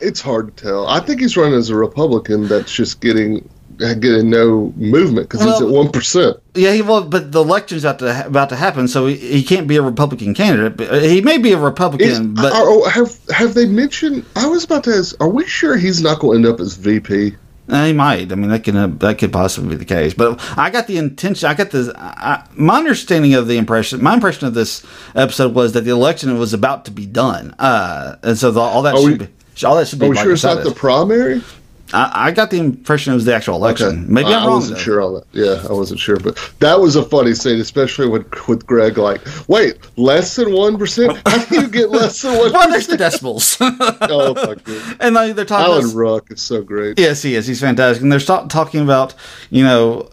[0.00, 0.86] it's hard to tell.
[0.86, 5.60] I think he's running as a Republican that's just getting getting no movement because well,
[5.60, 6.36] he's at one percent.
[6.54, 9.76] Yeah, well, but the election's about to about to happen, so he, he can't be
[9.76, 10.80] a Republican candidate.
[10.80, 14.24] Uh, he may be a Republican, Is, but are, have have they mentioned?
[14.36, 15.14] I was about to ask.
[15.20, 17.36] Are we sure he's not going to end up as VP?
[17.68, 18.32] Uh, he might.
[18.32, 20.14] I mean, that can uh, that could possibly be the case.
[20.14, 21.48] But I got the intention.
[21.48, 24.02] I got the I, my understanding of the impression.
[24.02, 28.16] My impression of this episode was that the election was about to be done, uh,
[28.22, 29.32] and so the, all that should we, be
[29.66, 30.06] all that should be.
[30.06, 31.42] Are we sure it's not the primary?
[31.92, 33.88] I, I, got the impression it was the actual election.
[33.88, 34.12] Okay.
[34.12, 34.52] Maybe I'm I, wrong.
[34.52, 34.84] I wasn't though.
[34.84, 35.24] sure on that.
[35.32, 38.98] Yeah, I wasn't sure, but that was a funny scene, especially with with Greg.
[38.98, 41.18] Like, wait, less than one percent?
[41.26, 42.52] How do you get less than one?
[42.52, 43.56] well, there's the decimals.
[43.60, 44.62] oh my god!
[45.00, 45.64] And like, they're talking.
[45.64, 46.98] Alan about, Ruck is so great.
[46.98, 47.46] Yes, he is.
[47.46, 49.14] He's fantastic, and they're start, talking about
[49.50, 50.10] you know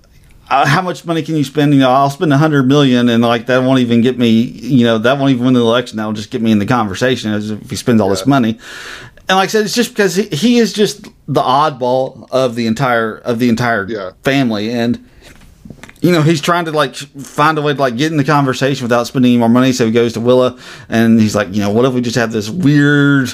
[0.49, 1.73] uh, how much money can you spend?
[1.73, 4.29] You know, I'll spend a hundred million, and like that won't even get me.
[4.29, 5.97] You know, that won't even win the election.
[5.97, 8.13] That'll just get me in the conversation as if he spends all yeah.
[8.13, 8.59] this money
[9.27, 12.67] and like I said, it's just because he, he is just the oddball of the
[12.67, 14.11] entire of the entire yeah.
[14.23, 15.03] family, and
[16.01, 18.83] you know he's trying to like find a way to like get in the conversation
[18.83, 19.71] without spending any more money.
[19.71, 20.59] So he goes to Willa,
[20.89, 23.29] and he's like, you know, what if we just have this weird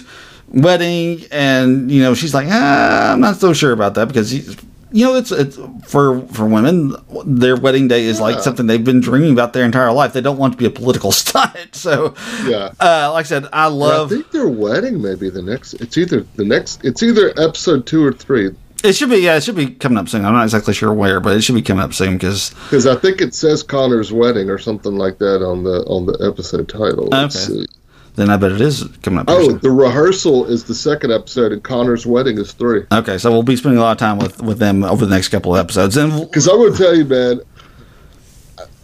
[0.48, 1.26] wedding?
[1.30, 4.56] And you know, she's like, ah, I'm not so sure about that because he's
[4.92, 8.26] you know, it's it's for for women, their wedding day is yeah.
[8.26, 10.14] like something they've been dreaming about their entire life.
[10.14, 11.76] They don't want to be a political stunt.
[11.76, 12.14] So,
[12.46, 14.12] yeah, uh, like I said, I love.
[14.12, 15.76] I think their wedding may be the next.
[15.76, 16.84] It's either the next.
[16.84, 18.52] It's either episode two or three.
[18.84, 20.26] It should be, yeah, it should be coming up soon.
[20.26, 22.96] I'm not exactly sure where, but it should be coming up soon because because I
[22.96, 27.08] think it says Connor's wedding or something like that on the on the episode title.
[27.08, 27.62] Let's okay.
[27.62, 27.68] See
[28.16, 29.26] then I bet it is coming up.
[29.30, 32.84] Oh, the rehearsal is the second episode, and Connor's wedding is three.
[32.92, 35.30] Okay, so we'll be spending a lot of time with, with them over the next
[35.30, 35.96] couple of episodes.
[35.98, 37.42] And because I'm going to tell you, man,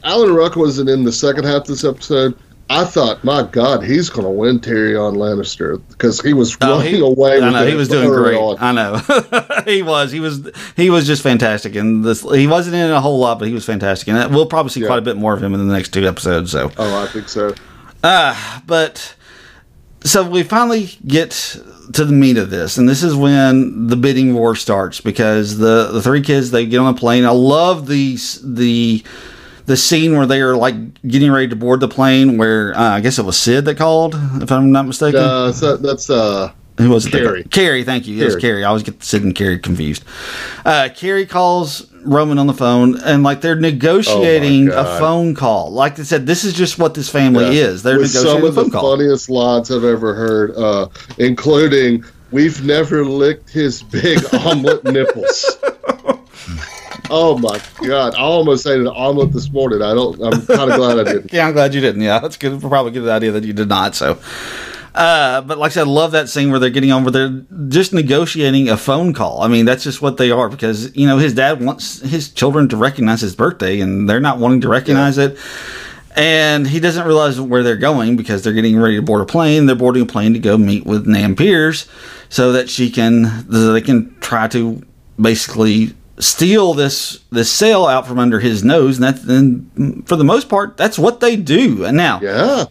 [0.04, 2.38] Alan Ruck wasn't in the second half of this episode.
[2.70, 6.96] I thought, my God, he's going to win Tyrion Lannister because he was Oh, running
[6.96, 7.42] he- away.
[7.42, 8.36] I know he was doing great.
[8.38, 8.58] on.
[8.60, 10.12] I know he was.
[10.12, 10.52] He was.
[10.76, 13.64] He was just fantastic, and this he wasn't in a whole lot, but he was
[13.66, 14.88] fantastic, and we'll probably see Yeah.
[14.88, 16.52] quite a bit more of him in the next two episodes.
[16.52, 17.56] So, Oh, I think so.
[18.04, 19.16] Ah, but
[20.08, 21.32] so we finally get
[21.94, 25.90] to the meat of this, and this is when the bidding war starts because the
[25.92, 27.26] the three kids they get on a plane.
[27.26, 29.04] I love the the
[29.66, 33.02] the scene where they are like getting ready to board the plane, where uh, I
[33.02, 35.20] guess it was Sid that called, if I'm not mistaken.
[35.20, 37.12] Uh, so that's uh, Who was it?
[37.14, 37.44] that Kerry.
[37.44, 38.22] Kerry, thank you.
[38.22, 38.42] It was Kerry.
[38.42, 38.64] Kerry.
[38.64, 40.04] I always get Sid and Kerry confused.
[40.66, 45.72] Uh, Kerry calls Roman on the phone, and like they're negotiating Oh, a phone call.
[45.72, 47.64] Like I said, this is just what this family yeah.
[47.64, 47.84] is.
[47.84, 48.42] They're negotiating a phone call.
[48.42, 48.92] with some negotiating a of the call.
[48.98, 50.88] funniest lines I've ever heard, uh,
[51.18, 55.46] including "We've never licked his big omelet nipples."
[57.10, 58.16] Oh my god!
[58.16, 59.82] I almost ate an omelet this morning.
[59.82, 60.22] I don't.
[60.22, 61.32] I'm kind of glad I didn't.
[61.34, 62.02] Yeah, I'm glad you didn't.
[62.02, 62.60] Yeah, that's good.
[62.60, 63.96] Probably a good idea that you did not.
[63.96, 64.20] So,
[64.98, 67.46] uh, but like I said, I love that scene where they're getting on, where they're
[67.70, 69.42] just negotiating a phone call.
[69.44, 72.68] I mean, that's just what they are because you know his dad wants his children
[72.70, 75.38] to recognize his birthday, and they're not wanting to recognize it.
[76.16, 79.68] And he doesn't realize where they're going because they're getting ready to board a plane.
[79.68, 81.88] They're boarding a plane to go meet with Nan Pierce
[82.30, 84.82] so that she can, so they can try to
[85.22, 89.00] basically steal this this sale out from under his nose.
[89.00, 91.86] And that, and for the most part, that's what they do.
[91.86, 92.66] And now, Yeah.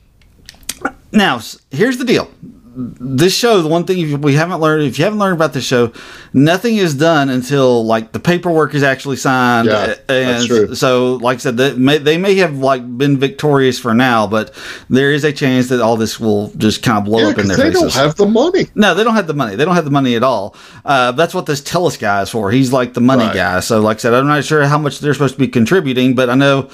[1.17, 2.31] Now here's the deal.
[2.79, 5.95] This show, the one thing we haven't learned, if you haven't learned about this show,
[6.35, 9.67] nothing is done until like the paperwork is actually signed.
[9.69, 10.75] Yeah, and that's true.
[10.75, 14.55] so, like I said, that may, they may have like been victorious for now, but
[14.91, 17.49] there is a chance that all this will just kind of blow Yeah, up in
[17.49, 17.95] their they faces.
[17.95, 18.67] They don't have the money.
[18.75, 19.57] No, they don't have the money.
[19.57, 20.55] They don't have the money at all.
[20.85, 22.51] Uh, that's what this Telus guy is for.
[22.51, 23.35] He's like the money Right.
[23.35, 23.61] guy.
[23.61, 26.29] So, like I said, I'm not sure how much they're supposed to be contributing, but
[26.29, 26.69] I know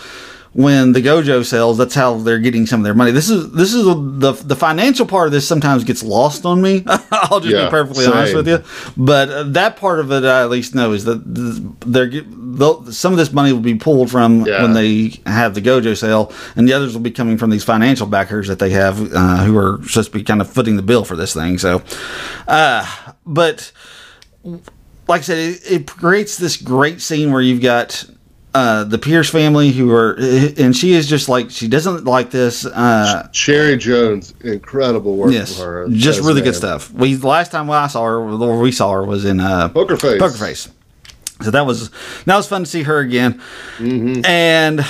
[0.54, 3.10] when the Gojo sells, that's how they're getting some of their money.
[3.10, 6.84] This is this is the the financial part of this sometimes gets lost on me.
[7.10, 8.62] I'll just Yeah, be perfectly honest with you.
[8.96, 11.22] But uh, that part of it, I at least know is that
[11.86, 12.10] they're
[12.92, 14.60] some of this money will be pulled from Yeah.
[14.62, 18.06] when they have the Gojo sale, and the others will be coming from these financial
[18.06, 21.04] backers that they have uh, who are supposed to be kind of footing the bill
[21.06, 21.56] for this thing.
[21.56, 21.82] So,
[22.46, 22.86] uh,
[23.24, 23.72] but
[25.08, 28.04] like I said, it, it creates this great scene where you've got
[28.54, 32.66] uh, the Pierce family who are, and she is just like she doesn't like this.
[32.66, 35.56] Uh, Cherry Jones, incredible work yes,
[35.90, 36.92] just really good stuff.
[36.92, 40.18] We last time I saw her, or we saw her, was in uh, Poker Face.
[40.20, 40.68] Poker Face.
[41.40, 41.90] So that was
[42.26, 43.40] that was fun to see her again,
[43.78, 44.24] Mm-hmm.
[44.26, 44.84] and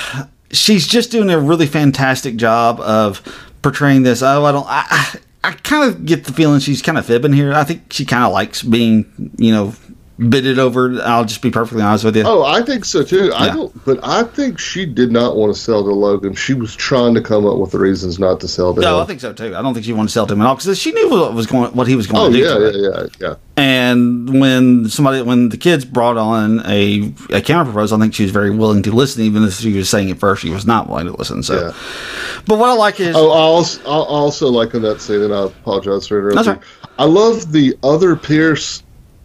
[0.51, 3.23] she's just doing a really fantastic job of
[3.63, 4.23] portraying this.
[4.23, 4.67] Oh, I don't.
[4.69, 7.53] I, I, I kind of get the feeling she's kind of fibbing here.
[7.53, 9.73] I think she kind of likes being, you know,
[10.29, 11.01] bidded over.
[11.03, 12.23] I'll just be perfectly honest with you.
[12.25, 13.33] Oh, I think so too.
[13.35, 16.35] I don't, but I think she did not want to sell to Logan.
[16.35, 19.05] She was trying to come up with the reasons not to sell to No, I
[19.05, 19.55] think so too.
[19.57, 21.35] I don't think she wanted to sell to him at all because she knew what
[21.35, 22.43] was going, what he was going Oh to do.
[22.43, 22.73] yeah, to her.
[22.73, 23.35] yeah, yeah, yeah.
[23.57, 28.23] And when somebody, when the kids brought on a, a counter proposal, I think she
[28.23, 30.89] was very willing to listen, even if she was saying at first she was not
[30.89, 31.43] willing to listen.
[31.43, 32.43] So, Yeah.
[32.47, 35.35] but what I like is, Oh, I also, I also like in that scene, and
[35.35, 36.37] I apologize for interrupting.
[36.55, 36.91] That's right.
[36.99, 38.83] I love the other Pierce,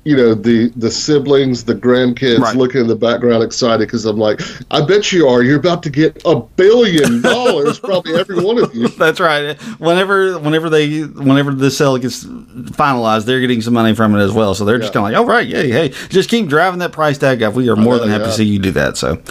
[0.08, 2.56] you know, the the siblings, the grandkids Right.
[2.56, 4.40] looking in the background excited because I'm like,
[4.72, 5.44] I bet you are.
[5.44, 8.88] You're about to get a billion dollars, probably every one of you.
[8.98, 9.60] that's right.
[9.80, 14.32] Whenever, whenever they, whenever the sale gets finalized, they're getting some money from it as
[14.32, 14.56] well.
[14.56, 17.18] So they're just kind of like, all right, yeah, hey, just keep driving that price
[17.18, 17.54] tag up.
[17.54, 18.96] We are more know, than happy to see you do that.
[18.96, 19.22] So,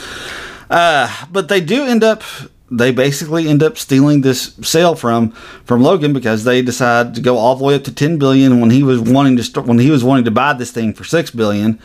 [0.68, 2.22] uh, but they do end up
[2.70, 5.30] they basically end up stealing this sale from
[5.64, 8.70] from Logan because they decide to go all the way up to 10 billion when
[8.70, 11.30] he was wanting to start when he was wanting to buy this thing for 6
[11.30, 11.78] billion.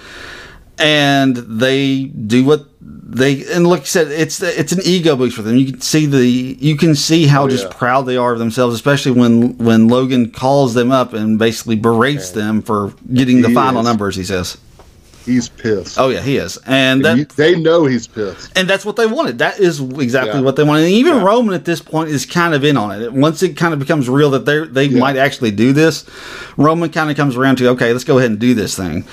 [0.80, 5.44] And they do what they and like I said it's it's an ego boost for
[5.44, 5.56] them.
[5.56, 8.74] You can see the you can see how Oh, just proud they are of themselves
[8.74, 13.54] especially when when Logan calls them up and basically berates them for getting the He
[13.54, 13.86] final is.
[13.86, 14.58] numbers he says
[15.26, 16.00] He's pissed.
[16.00, 18.52] oh yeah he is and that You- they know he's pissed.
[18.58, 19.38] and that's what they wanted.
[19.40, 20.42] That is exactly Yeah.
[20.42, 20.84] what they wanted.
[20.84, 21.24] And even Yeah.
[21.24, 23.14] Roman at this point is kind of in on it.
[23.14, 25.00] Once it kind of becomes real that they they Yeah.
[25.00, 26.06] might actually do this,
[26.58, 29.06] Roman kind of comes around to okay, let's go ahead and do this thing.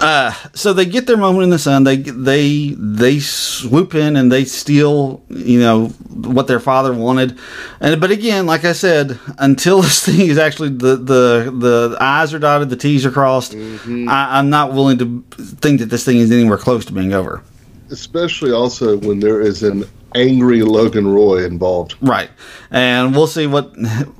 [0.00, 1.82] Uh, so they get their moment in the sun.
[1.82, 7.36] They they they swoop in and they steal you know what their father wanted.
[7.80, 12.32] And but again, like I said, until this thing is actually the the the I's
[12.32, 13.54] are dotted, the T's are crossed.
[13.56, 15.24] I, I'm not willing to
[15.58, 17.42] think that this thing is anywhere close to being over.
[17.90, 19.84] Especially also when there is an
[20.14, 21.94] angry Logan Roy involved.
[22.00, 22.30] Right,
[22.70, 23.72] and we'll see what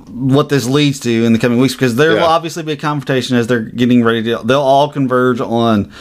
[0.09, 3.37] what this leads to in the coming weeks because there will obviously be a confrontation
[3.37, 4.41] as they're getting ready to.
[4.43, 5.91] They'll all converge on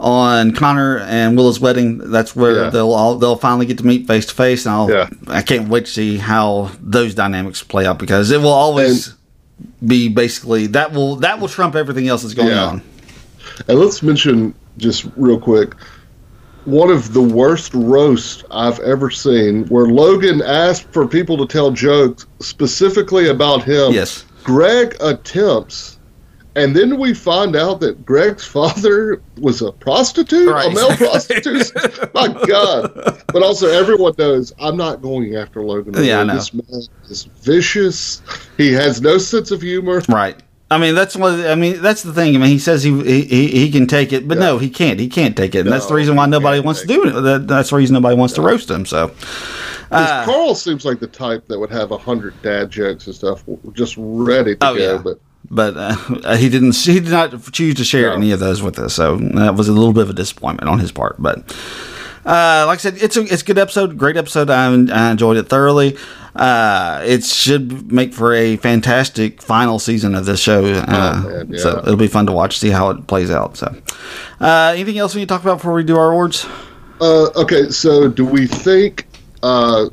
[0.00, 1.98] on Connor and Willa's wedding.
[2.10, 2.70] That's where Yeah.
[2.70, 5.08] they'll all they'll finally get to meet face to face, and I'll Yeah.
[5.28, 9.14] I can't wait to see how those dynamics play out because it will always
[9.84, 12.64] be basically that will that will trump everything else that's going Yeah.
[12.66, 12.82] on.
[13.68, 15.74] And let's mention just real quick
[16.64, 21.70] one of the worst roasts I've ever seen, where Logan asked for people to tell
[21.70, 23.92] jokes specifically about him.
[23.92, 24.24] Yes.
[24.44, 25.98] Greg attempts,
[26.56, 30.70] and then we find out that Greg's father was a prostitute, Right.
[30.70, 31.70] a male prostitute.
[32.14, 33.22] My God!
[33.26, 35.94] But also, everyone knows I'm not going after Logan.
[36.02, 36.34] Yeah, I know.
[36.34, 38.22] This man is vicious.
[38.56, 40.00] He has no sense of humor.
[40.08, 40.40] Right.
[40.74, 42.34] I mean that's what I mean that's the thing.
[42.34, 42.90] I mean he says he
[43.24, 44.44] he, he can take it, but Yeah.
[44.44, 44.98] no, he can't.
[44.98, 47.12] He can't take it, and that's the reason why nobody wants to do it.
[47.12, 48.84] That, that's the reason nobody wants to roast him.
[48.86, 49.08] So
[49.90, 53.44] 'Cause Karl seems like the type that would have a hundred dad jokes and stuff
[53.74, 54.82] just ready to Oh, go.
[54.92, 54.98] yeah.
[55.02, 58.16] But but uh, he didn't he did not choose to share No.
[58.16, 60.78] any of those with us so that was a little bit of a disappointment on
[60.80, 61.54] his part but
[62.26, 64.48] uh, like I said, it's a it's a good episode, great episode.
[64.48, 65.98] I, I enjoyed it thoroughly.
[66.34, 70.64] Uh, it should make for a fantastic final season of this show.
[70.64, 70.84] Uh,
[71.24, 71.58] Oh, man, yeah.
[71.58, 73.56] So it'll be fun to watch, see how it plays out.
[73.56, 73.74] So,
[74.40, 76.46] uh, anything else we need to talk about before we do our awards?
[77.00, 79.06] uh, okay, so do we think?
[79.42, 79.88] Uh,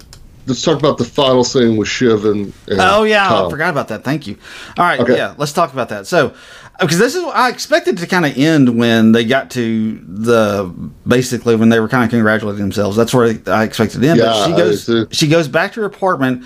[0.47, 2.53] let's talk about the final scene with Shiv and.
[2.67, 4.03] and Oh yeah, I forgot about that.
[4.03, 4.37] Thank you.
[4.77, 5.15] All right, Okay.
[5.17, 6.07] yeah, let's talk about that.
[6.07, 6.33] So,
[6.79, 10.65] because this is I expected to kind of end when they got to the
[11.05, 12.95] basically when they were kind of congratulating themselves.
[12.97, 14.19] That's where I expected to end.
[14.19, 16.43] Yeah, but she goes she goes back to her apartment,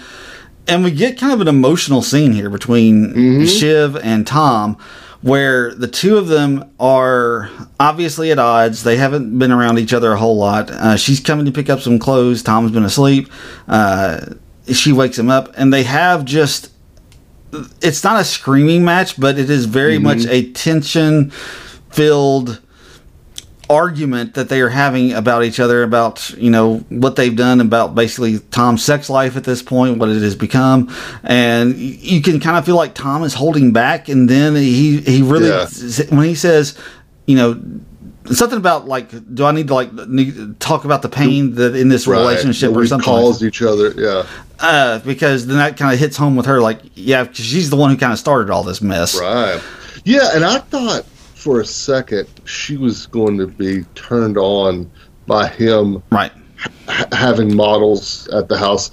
[0.67, 3.45] and we get kind of an emotional scene here between Mm-hmm.
[3.45, 4.77] Shiv and Tom.
[5.21, 8.83] Where the two of them are obviously at odds.
[8.83, 10.69] They haven't been around each other a whole lot.
[10.69, 12.43] Uh, she's coming to pick up some clothes.
[12.43, 13.31] Tom's been asleep.
[13.67, 14.35] Uh,
[14.71, 16.69] she wakes him up, and they have just
[17.81, 20.31] it's not a screaming match, but it is very much mm-hmm.
[20.31, 21.31] a tension
[21.91, 22.61] filled
[23.69, 27.95] argument that they are having about each other about you know what they've done about
[27.95, 32.57] basically Tom's sex life at this point what it has become and you can kind
[32.57, 35.67] of feel like Tom is holding back and then he he really Yeah.
[36.09, 36.77] when he says
[37.25, 37.59] you know
[38.31, 41.89] something about like do I need to like need, talk about the pain that in
[41.89, 43.91] this Right, relationship or something like caused each other.
[43.95, 44.25] Yeah,
[44.59, 47.75] uh, because then that kind of hits home with her, like, yeah, because she's the
[47.75, 49.19] one who kind of started all this mess.
[49.19, 49.61] right.
[50.03, 54.89] Yeah, and I thought for a second she was going to be turned on
[55.27, 56.31] by him Right.
[56.87, 58.89] ha- having models at the house,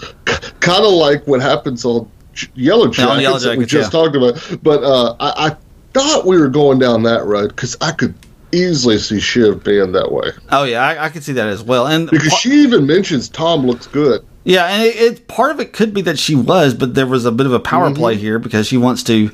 [0.60, 2.10] kind of like what happens on
[2.54, 4.00] Yellow Jackets, Yellow that we just yeah.
[4.00, 4.62] talked about.
[4.62, 5.56] But uh, I, I
[5.92, 8.14] thought we were going down that road because I could
[8.52, 11.86] easily see Shiv being that way Oh yeah, I, I could see that as well.
[11.86, 14.24] And because she even mentions Tom looks good.
[14.44, 17.24] yeah, and it, it part of it could be that she was, but there was
[17.24, 17.96] a bit of a power Mm-hmm.
[17.96, 19.30] play here because she wants to.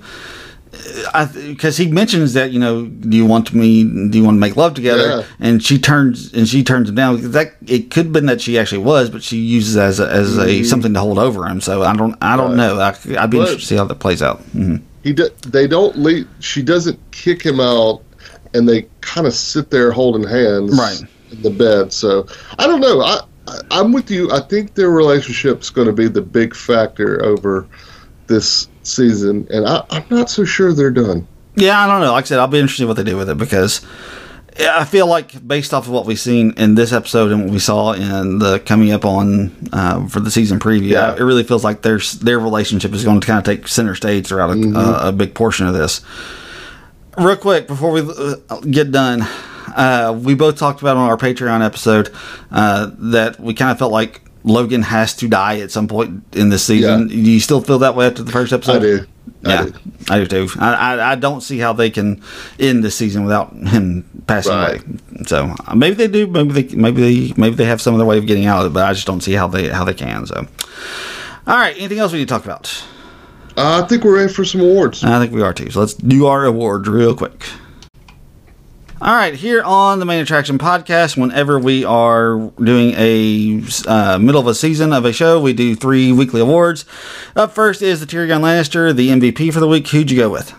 [1.35, 3.85] Because he mentions that you know, do you want me?
[3.85, 5.09] Do you want to make love together?
[5.21, 5.23] Yeah.
[5.41, 7.31] And she turns and she turns him down.
[7.33, 10.09] That it could have been that she actually was, but she uses it as a,
[10.11, 11.61] as a something to hold over him.
[11.61, 12.79] So I don't I don't Mm-hmm.
[12.79, 13.07] Right.
[13.07, 13.17] know.
[13.19, 14.41] I, I'd be But- interested to see how that plays out.
[14.41, 16.29] hmm He do, they don't leave.
[16.41, 18.03] She doesn't kick him out,
[18.55, 21.01] and they kind of sit there holding hands Right.
[21.33, 21.93] in the bed.
[21.93, 22.27] So
[22.59, 23.01] I don't know.
[23.01, 24.31] I, I I'm with you.
[24.33, 27.67] I think their relationship's going to be the big factor over
[28.27, 31.27] this season, and I, I'm not so sure they're done.
[31.57, 32.13] Yeah, I don't know.
[32.13, 33.81] Like I said, I'll be interested in what they do with it because
[34.61, 37.59] I feel like based off of what we've seen in this episode and what we
[37.59, 41.15] saw in the coming up on uh, for the season preview, Yeah.
[41.15, 44.27] it really feels like their their relationship is going to kind of take center stage
[44.27, 44.77] throughout a, Mm-hmm.
[44.77, 46.01] a, a big portion of this.
[47.19, 48.37] Real quick before we uh,
[48.71, 49.23] get done,
[49.75, 52.15] uh, we both talked about on our Patreon episode
[52.53, 56.49] uh, that we kind of felt like Logan has to die at some point in
[56.51, 57.09] this season.
[57.09, 57.15] Yeah.
[57.17, 58.77] Do you still feel that way after the first episode?
[58.77, 59.07] I do.
[59.45, 59.73] I Yeah, do.
[60.11, 60.49] I do too.
[60.61, 62.23] I, I, I don't see how they can
[62.61, 64.81] end the season without him passing Right.
[64.81, 64.99] away.
[65.27, 66.29] So uh, maybe they do.
[66.29, 68.75] Maybe they maybe they maybe they have some other way of getting out of it.
[68.75, 70.25] But I just don't see how they how they can.
[70.27, 70.47] So,
[71.49, 71.77] all right.
[71.77, 72.85] Anything else we need to talk about?
[73.59, 75.03] I think we're ready for some awards.
[75.03, 75.71] I think we are too.
[75.71, 77.45] So let's do our awards real quick.
[79.01, 84.41] All right, here on the Main Attraction podcast, whenever we are doing a uh, middle
[84.41, 86.85] of a season of a show, we do three weekly awards.
[87.37, 89.87] Up first is the Tyrion Lannister, the MVP for the week.
[89.87, 90.53] Who'd you go with?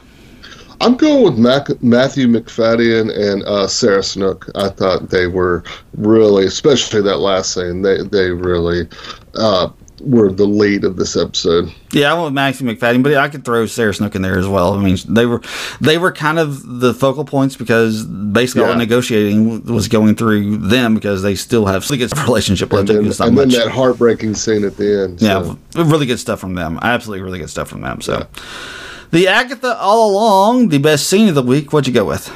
[0.82, 4.50] I'm going with Mac- Matthew Macfadyen and uh, Sarah Snook.
[4.56, 5.66] I thought they were
[5.98, 8.88] really, especially that last scene, they they really
[9.36, 9.70] uh,
[10.02, 11.74] were the lead of this episode.
[11.91, 14.47] Yeah, I went with Maxie Macfadyen, but I could throw Sarah Snook in there as
[14.47, 14.74] well.
[14.74, 15.41] I mean, they were
[15.82, 20.58] they were kind of the focal points because basically all the negotiating was going through
[20.58, 22.88] them because they still have really good relationship And left.
[23.00, 25.22] then, It's not and then that heartbreaking scene at the end.
[25.22, 26.80] Yeah, really good stuff from them.
[26.82, 28.02] Absolutely really good stuff from them.
[28.02, 28.28] So,
[29.12, 31.74] the Agatha all along, the best scene of the week.
[31.74, 32.32] What'd you go with?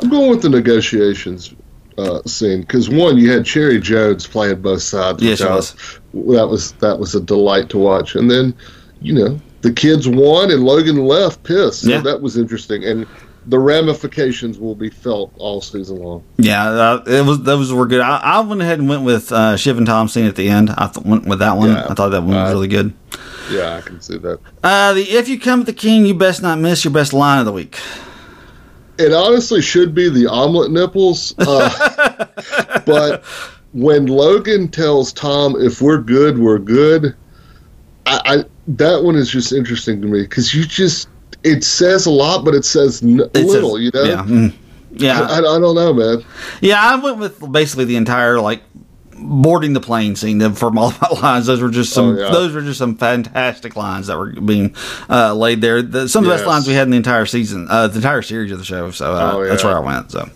[0.00, 1.54] I'm going with the negotiations.
[1.96, 5.22] uh, scene because one, you had Cherry Jones playing both sides.
[5.22, 5.76] Yeah, which I was.
[6.14, 8.14] That was that was a delight to watch.
[8.14, 8.54] And then,
[9.00, 11.82] you know, the kids won and Logan left pissed.
[11.82, 12.00] So Yeah.
[12.00, 12.84] that was interesting.
[12.84, 13.06] And
[13.46, 16.22] the ramifications will be felt all season long.
[16.38, 18.00] Yeah, uh, it was those were good.
[18.00, 20.70] I, I went ahead and went with uh, Shiv and Tom scene at the end.
[20.70, 21.70] I th- went with that one.
[21.72, 21.86] Yeah.
[21.90, 22.94] I thought that one was Uh, really good.
[23.50, 24.38] Yeah, I can see that.
[24.62, 27.38] Uh, the if you come to the king, you best not miss your best line
[27.40, 27.78] of the week.
[28.96, 31.34] It honestly should be the omelet nipples.
[31.36, 32.26] Uh,
[32.86, 33.24] but
[33.74, 37.14] when Logan tells Tom, if we're good, we're good,
[38.06, 41.08] I, I that one is just interesting to me because you just,
[41.42, 44.02] it says a lot, but it says n- It says- little, you know?
[44.04, 44.52] Yeah, mm.
[44.92, 46.24] yeah, I, I don't know, man.
[46.62, 46.80] yeah.
[46.80, 48.62] I went with basically the entire like
[49.16, 51.46] boarding the plane scene from all my lines.
[51.46, 52.16] Those were just some.
[52.16, 52.30] Oh, yeah.
[52.30, 54.74] Those were just some fantastic lines that were being
[55.10, 55.82] uh, laid there.
[55.82, 58.22] The, some of the best lines we had in the entire season, uh, the entire
[58.22, 58.90] series of the show.
[58.92, 60.10] So uh, Oh, that's where I went.
[60.12, 60.28] So.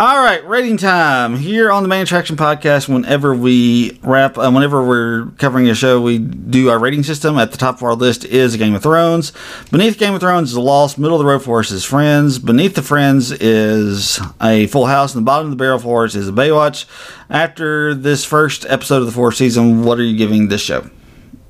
[0.00, 2.88] All right, rating time here on the Main Attraction Podcast.
[2.88, 7.36] Whenever we wrap, uh, whenever we're covering a show, we do our rating system.
[7.36, 9.34] At the top of our list is Game of Thrones.
[9.70, 10.96] Beneath Game of Thrones is Lost.
[10.96, 12.38] Middle of the road for us is Friends.
[12.38, 16.14] Beneath the Friends is a Full House, and the bottom of the barrel for us
[16.14, 16.86] is a Baywatch.
[17.28, 20.88] After this first episode of the fourth season, what are you giving this show?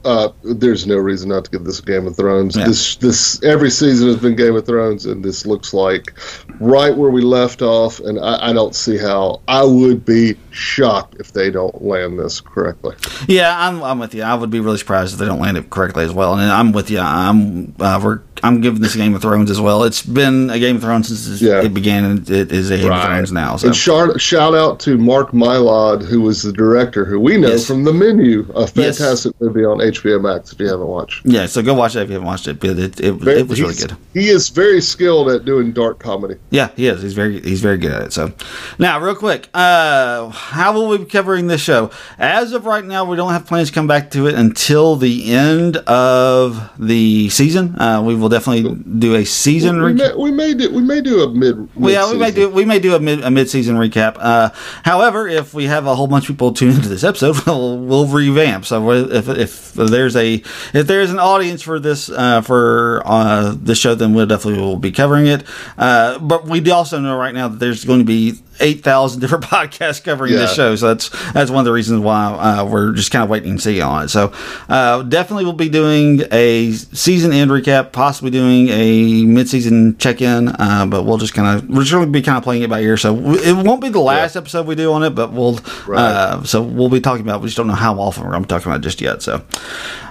[0.05, 2.57] Uh, there's no reason not to give this Game of Thrones.
[2.57, 2.67] Yeah.
[2.67, 6.19] This this every season has been Game of Thrones, and this looks like
[6.59, 8.01] right where we left off.
[8.01, 9.41] And I, I don't see how.
[9.47, 12.97] I would be shocked if they don't land this correctly.
[13.29, 14.23] Yeah, I'm, I'm with you.
[14.23, 16.39] I would be really surprised if they don't land it correctly as well.
[16.39, 17.01] And I'm with you.
[17.01, 19.85] I'm uh, we're I'm giving this Game of Thrones as well.
[19.85, 21.63] It's been a Game of Thrones since Yeah.
[21.63, 23.57] it began, and it is a Game of Thrones now.
[23.57, 27.49] So And shout, shout out to Mark Mylod, who was the director, who we know
[27.49, 27.67] Yes.
[27.67, 28.73] from The Menu, a Yes.
[28.99, 30.53] fantastic movie on HBO Max.
[30.53, 32.59] If you haven't watched, yeah, so go watch that if you haven't watched it.
[32.61, 33.97] But it it, it was really good.
[34.15, 36.37] He is very skilled at doing dark comedy.
[36.51, 37.03] Yeah, he is.
[37.03, 38.13] He's very he's very good at it.
[38.13, 38.33] So
[38.79, 41.91] now, real quick, uh, how will we be covering this show?
[42.19, 45.33] As of right now, we don't have plans to come back to it until the
[45.33, 47.77] end of the season.
[47.79, 49.83] Uh, we will definitely do a season.
[49.83, 49.97] We recap.
[49.97, 51.69] may, we may do we may do a mid.
[51.77, 54.17] Well, yeah, we may do we may do a mid a mid season recap.
[54.19, 54.51] Uh,
[54.85, 58.07] however, if we have a whole bunch of people tune into this episode, we'll, we'll
[58.07, 58.65] revamp.
[58.65, 60.35] So if, if there's a
[60.73, 64.77] if there's an audience for this uh, for uh, this show, then we'll definitely will
[64.77, 65.45] be covering it.
[65.77, 69.45] Uh, but we also know right now that there's going to be eight thousand different
[69.45, 70.77] podcasts covering this show.
[70.77, 73.63] So that's that's one of the reasons why uh, we're just kind of waiting to
[73.63, 74.09] see on it.
[74.09, 74.33] So
[74.69, 80.21] uh, definitely we'll be doing a season end recap, possibly doing a mid season check
[80.21, 80.49] in.
[80.49, 82.71] Uh, but we'll just kind of we're just going to be kind of playing it
[82.71, 82.97] by ear.
[82.97, 85.59] So it won't be the last episode we do on it, but we'll
[85.89, 87.37] uh, so we'll be talking about.
[87.37, 87.43] it.
[87.43, 89.23] We just don't know how often we're going to be talking about it just yet.
[89.23, 89.43] So.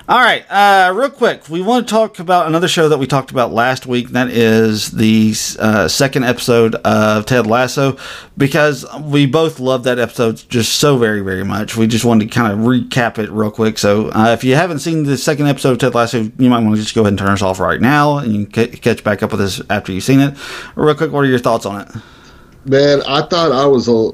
[0.10, 3.30] All right, uh, real quick, we want to talk about another show that we talked
[3.30, 4.10] about last week.
[4.10, 7.95] That is the uh, second episode of Ted Lasso,
[8.36, 11.78] because we both love that episode just so very, very much.
[11.78, 13.78] We just wanted to kind of recap it real quick.
[13.78, 16.76] So, uh, if you haven't seen the second episode of Ted Lasso, you might want
[16.76, 19.03] to just go ahead and turn us off right now, and you can ca- catch
[19.03, 20.36] back up with us after you've seen it.
[20.76, 21.88] Real quick, what are your thoughts on it?
[22.66, 24.10] Man, I thought I was a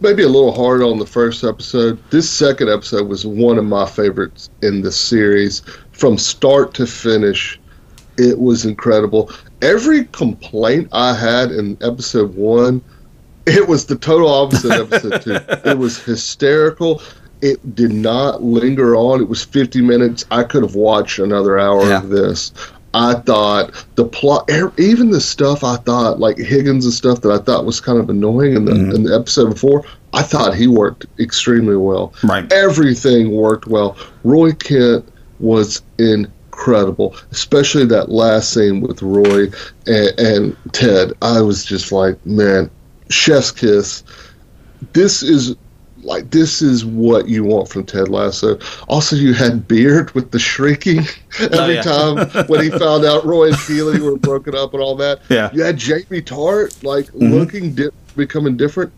[0.00, 1.98] maybe a little hard on the first episode.
[2.10, 7.58] This second episode was one of my favorites in the series from start to finish.
[8.18, 9.30] It was incredible.
[9.62, 12.82] Every complaint I had in episode one,
[13.46, 15.38] it was the total opposite of episode two.
[15.70, 17.02] It was hysterical.
[17.42, 19.20] It did not linger on.
[19.22, 20.26] It was 50 minutes.
[20.30, 21.98] I could have watched another hour Yeah.
[22.02, 22.52] of this.
[22.92, 27.38] I thought the plot, even the stuff I thought, like Higgins and stuff that I
[27.38, 28.90] thought was kind of annoying in the, mm-hmm.
[28.90, 32.12] in the episode before, I thought he worked extremely well.
[32.24, 32.50] Right.
[32.52, 33.96] Everything worked well.
[34.24, 39.46] Roy Kent was incredible, especially that last scene with Roy
[39.86, 41.12] and, and Ted.
[41.22, 42.70] I was just like, man,
[43.08, 44.02] chef's kiss.
[44.92, 45.54] This is
[46.02, 48.58] like this is what you want from Ted Lasso.
[48.88, 51.00] Also, you had Beard with the shrieking
[51.40, 51.82] every yeah.
[51.82, 55.20] time when he found out Roy and Keely were broken up and all that.
[55.30, 55.50] Yeah.
[55.52, 58.92] you had Jamie Tartt like looking di- becoming different.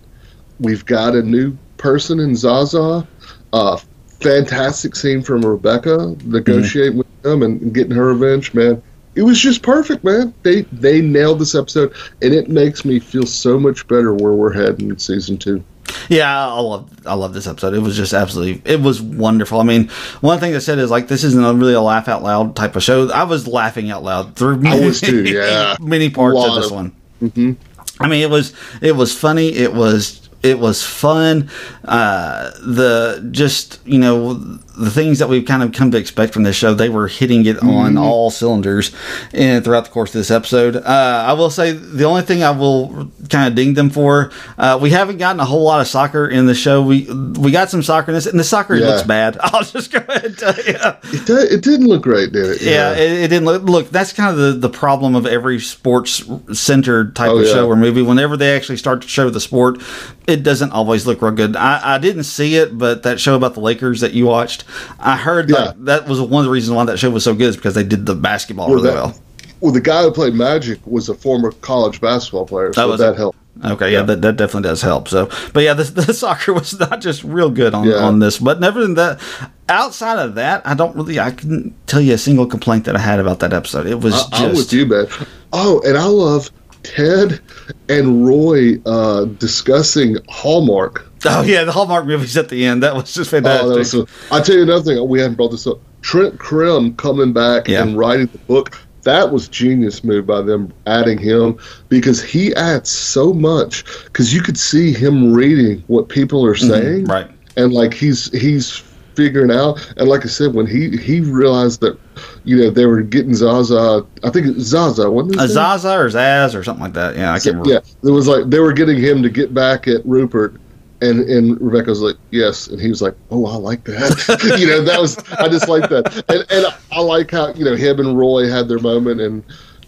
[0.60, 3.06] We've got a new person in Zaza.
[3.52, 3.76] Uh,
[4.22, 8.54] fantastic scene from Rebecca negotiating with him and getting her revenge.
[8.54, 8.82] Man,
[9.14, 10.32] it was just perfect, man.
[10.42, 14.52] They they nailed this episode, and it makes me feel so much better where we're
[14.52, 15.62] heading in season two.
[16.08, 17.74] Yeah, I love I love this episode.
[17.74, 19.60] It was just absolutely it was wonderful.
[19.60, 19.88] I mean,
[20.20, 22.76] one thing I said is like this isn't a really a laugh out loud type
[22.76, 23.10] of show.
[23.10, 25.76] I was laughing out loud through I was too, yeah.
[25.80, 26.92] many parts of this of- one.
[27.22, 27.56] Mhm.
[28.00, 29.52] I mean, it was it was funny.
[29.54, 31.48] It was it was fun.
[31.84, 34.34] Uh, the just you know
[34.76, 37.44] the things that we've kind of come to expect from this show, they were hitting
[37.46, 38.90] it on all cylinders
[39.32, 40.76] and throughout the course of this episode.
[40.76, 44.78] Uh, I will say the only thing I will kind of ding them for, uh,
[44.80, 46.82] we haven't gotten a whole lot of soccer in the show.
[46.82, 48.86] We we got some soccer in this, and the soccer Yeah.
[48.86, 49.36] looks bad.
[49.40, 50.74] I'll just go ahead and tell you.
[51.12, 52.62] It, did, it didn't look great, did it?
[52.62, 53.62] Yeah, it, it didn't look.
[53.62, 57.52] Look, that's kind of the, the problem of every sports centered type Oh, of yeah.
[57.52, 58.02] show or movie.
[58.02, 59.80] Whenever they actually start to show the sport,
[60.26, 61.56] it doesn't always look real good.
[61.56, 64.61] I, I didn't see it, but that show about the Lakers that you watched,
[64.98, 65.56] I heard Yeah.
[65.66, 67.74] like, that was one of the reasons why that show was so good is because
[67.74, 69.14] they did the basketball Well, really that- well.
[69.60, 73.12] Well, the guy who played Magic was a former college basketball player, so was that
[73.12, 73.16] it?
[73.16, 73.38] helped.
[73.64, 75.06] Okay, yeah, that, that definitely does help.
[75.06, 77.98] So, but yeah, the, the soccer was not just real good on, Yeah.
[77.98, 79.20] on this, but never than that.
[79.68, 82.98] Outside of that, I don't really, I couldn't tell you a single complaint that I
[82.98, 83.86] had about that episode.
[83.86, 85.06] It was I, just I'm with you, man.
[85.52, 86.50] Oh, and I love
[86.82, 87.40] Ted
[87.88, 91.08] and Roy uh, discussing Hallmark.
[91.24, 92.82] Oh yeah, the Hallmark movies at the end.
[92.82, 93.64] That was just fantastic.
[93.64, 95.08] Oh, that was so, I tell you another thing.
[95.08, 95.78] We hadn't brought this up.
[96.00, 97.82] Trent Crimm coming back Yeah.
[97.82, 98.78] and writing the book.
[99.04, 101.58] That was genius move by them adding him
[101.88, 103.84] because he adds so much.
[104.04, 107.10] Because you could see him reading what people are saying, Mm-hmm.
[107.12, 107.30] right.
[107.56, 108.82] and like he's he's
[109.14, 109.92] figuring out.
[109.96, 111.98] And like I said, when he he realized that
[112.44, 115.40] you know they were getting Zaza, I think it was Zaza, wasn't it?
[115.40, 117.16] Uh, A Zaza or Zaz or something like that.
[117.16, 117.70] Yeah, I can't remember.
[117.70, 120.56] Yeah, it was like they were getting him to get back at Rupert,
[121.00, 124.66] and and Rebecca was like, "Yes," and he was like, "Oh, I like that." you
[124.66, 128.00] know, that was I just like that, and and I like how you know him
[128.00, 129.42] and Roy had their moment, and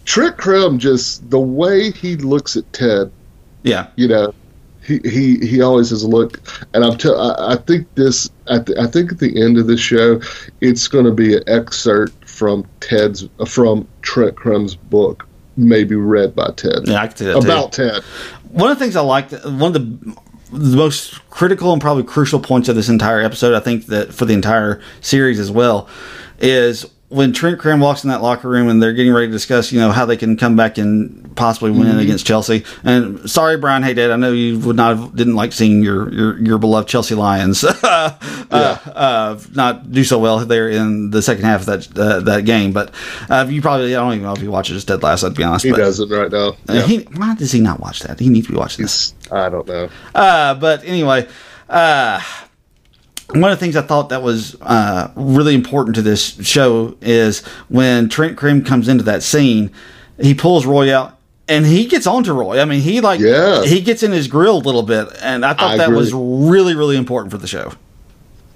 [0.05, 3.11] Trick Crimm just the way he looks at Ted,
[3.63, 3.87] Yeah.
[3.95, 4.33] you know.
[4.85, 6.39] He, he, he always has a look,
[6.73, 9.67] and I'm tell I, I think this at the, I think at the end of
[9.67, 10.21] the show,
[10.61, 15.27] it's going to be an excerpt from Ted's uh, from Trent Crimm's book,
[15.57, 17.47] maybe read by Ted Yeah, I can see that too.
[17.47, 18.03] about Ted.
[18.51, 20.17] one of the things I liked, one of the,
[20.51, 24.25] the most critical and probably crucial points of this entire episode, I think that for
[24.25, 25.89] the entire series as well,
[26.39, 29.71] is when Trent Crimm walks in that locker room and they're getting ready to discuss,
[29.71, 31.99] you know, how they can come back and possibly win Mm-hmm.
[31.99, 32.63] against Chelsea.
[32.83, 36.11] And sorry, Brian hey Dad, I know you would not have, didn't like seeing your
[36.11, 38.17] your, your beloved Chelsea Lions uh,
[38.51, 42.71] uh, not do so well there in the second half of that uh, that game.
[42.73, 42.91] But
[43.29, 45.23] uh, you probably I don't even know if you watch it just dead last.
[45.23, 45.65] I'd be honest.
[45.65, 46.49] He but, doesn't right now.
[46.49, 46.81] uh, Yeah.
[46.87, 48.19] he, why does he not watch that?
[48.19, 49.13] He needs to be watching this.
[49.31, 49.89] I don't know.
[50.13, 51.27] Uh, but anyway,
[51.69, 52.21] uh,
[53.29, 57.41] one of the things I thought that was uh, really important to this show is
[57.69, 59.71] when Trent Crimm comes into that scene,
[60.19, 61.13] he pulls Roy out.
[61.47, 62.59] And he gets onto Roy.
[62.59, 63.63] I mean, he like Yeah.
[63.63, 65.97] he gets in his grill a little bit, and I thought I that agree.
[65.97, 67.71] was really, really important for the show.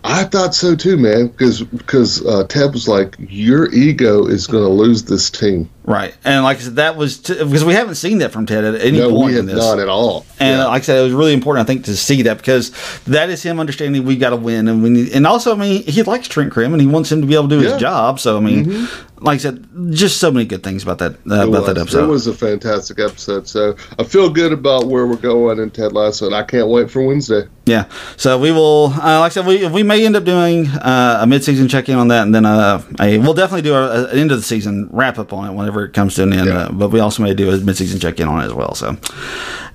[0.04, 1.28] I thought so too, man.
[1.28, 6.16] Because because uh, Ted was like, "Your ego is going to lose this team." Right,
[6.24, 8.80] and like I said, that was t- because we haven't seen that from Ted at
[8.80, 9.58] any No, point we in this.
[9.58, 10.24] not at all.
[10.39, 10.66] And Yeah.
[10.68, 12.72] like I said, it was really important, I think, to see that because
[13.08, 15.82] that is him understanding we got to win, and we need, and also, I mean,
[15.84, 17.72] he likes Trent Crimm and he wants him to be able to do Yeah.
[17.72, 18.20] his job.
[18.20, 18.88] So, I mean,
[19.22, 21.82] like I said, just so many good things about that uh, about that was.
[21.82, 22.04] episode.
[22.04, 23.48] It was a fantastic episode.
[23.48, 26.90] So I feel good about where we're going in Ted Lasso, and I can't wait
[26.90, 27.48] for Wednesday.
[27.66, 27.86] yeah.
[28.18, 31.28] So we will, uh, like I said, we we may end up doing uh, a
[31.28, 34.18] mid season check in on that, and then uh, a, we'll definitely do a, an
[34.18, 36.48] end of the season wrap up on it whenever it comes to an end.
[36.48, 36.58] Yeah.
[36.58, 38.76] Uh, but we also may do a mid season check in on it as well.
[38.76, 38.98] So,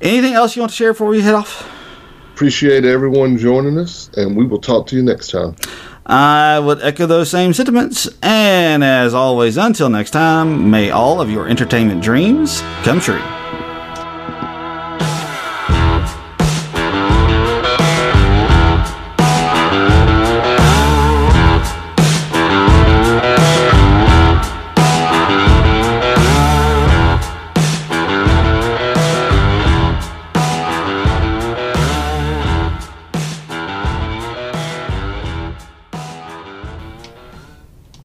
[0.00, 1.70] anything else you want to share before we head off?
[2.34, 5.54] Appreciate everyone joining us, and we will talk to you next time.
[6.06, 8.08] I would echo those same sentiments.
[8.22, 13.22] And as always, until next time, may all of your entertainment dreams come true.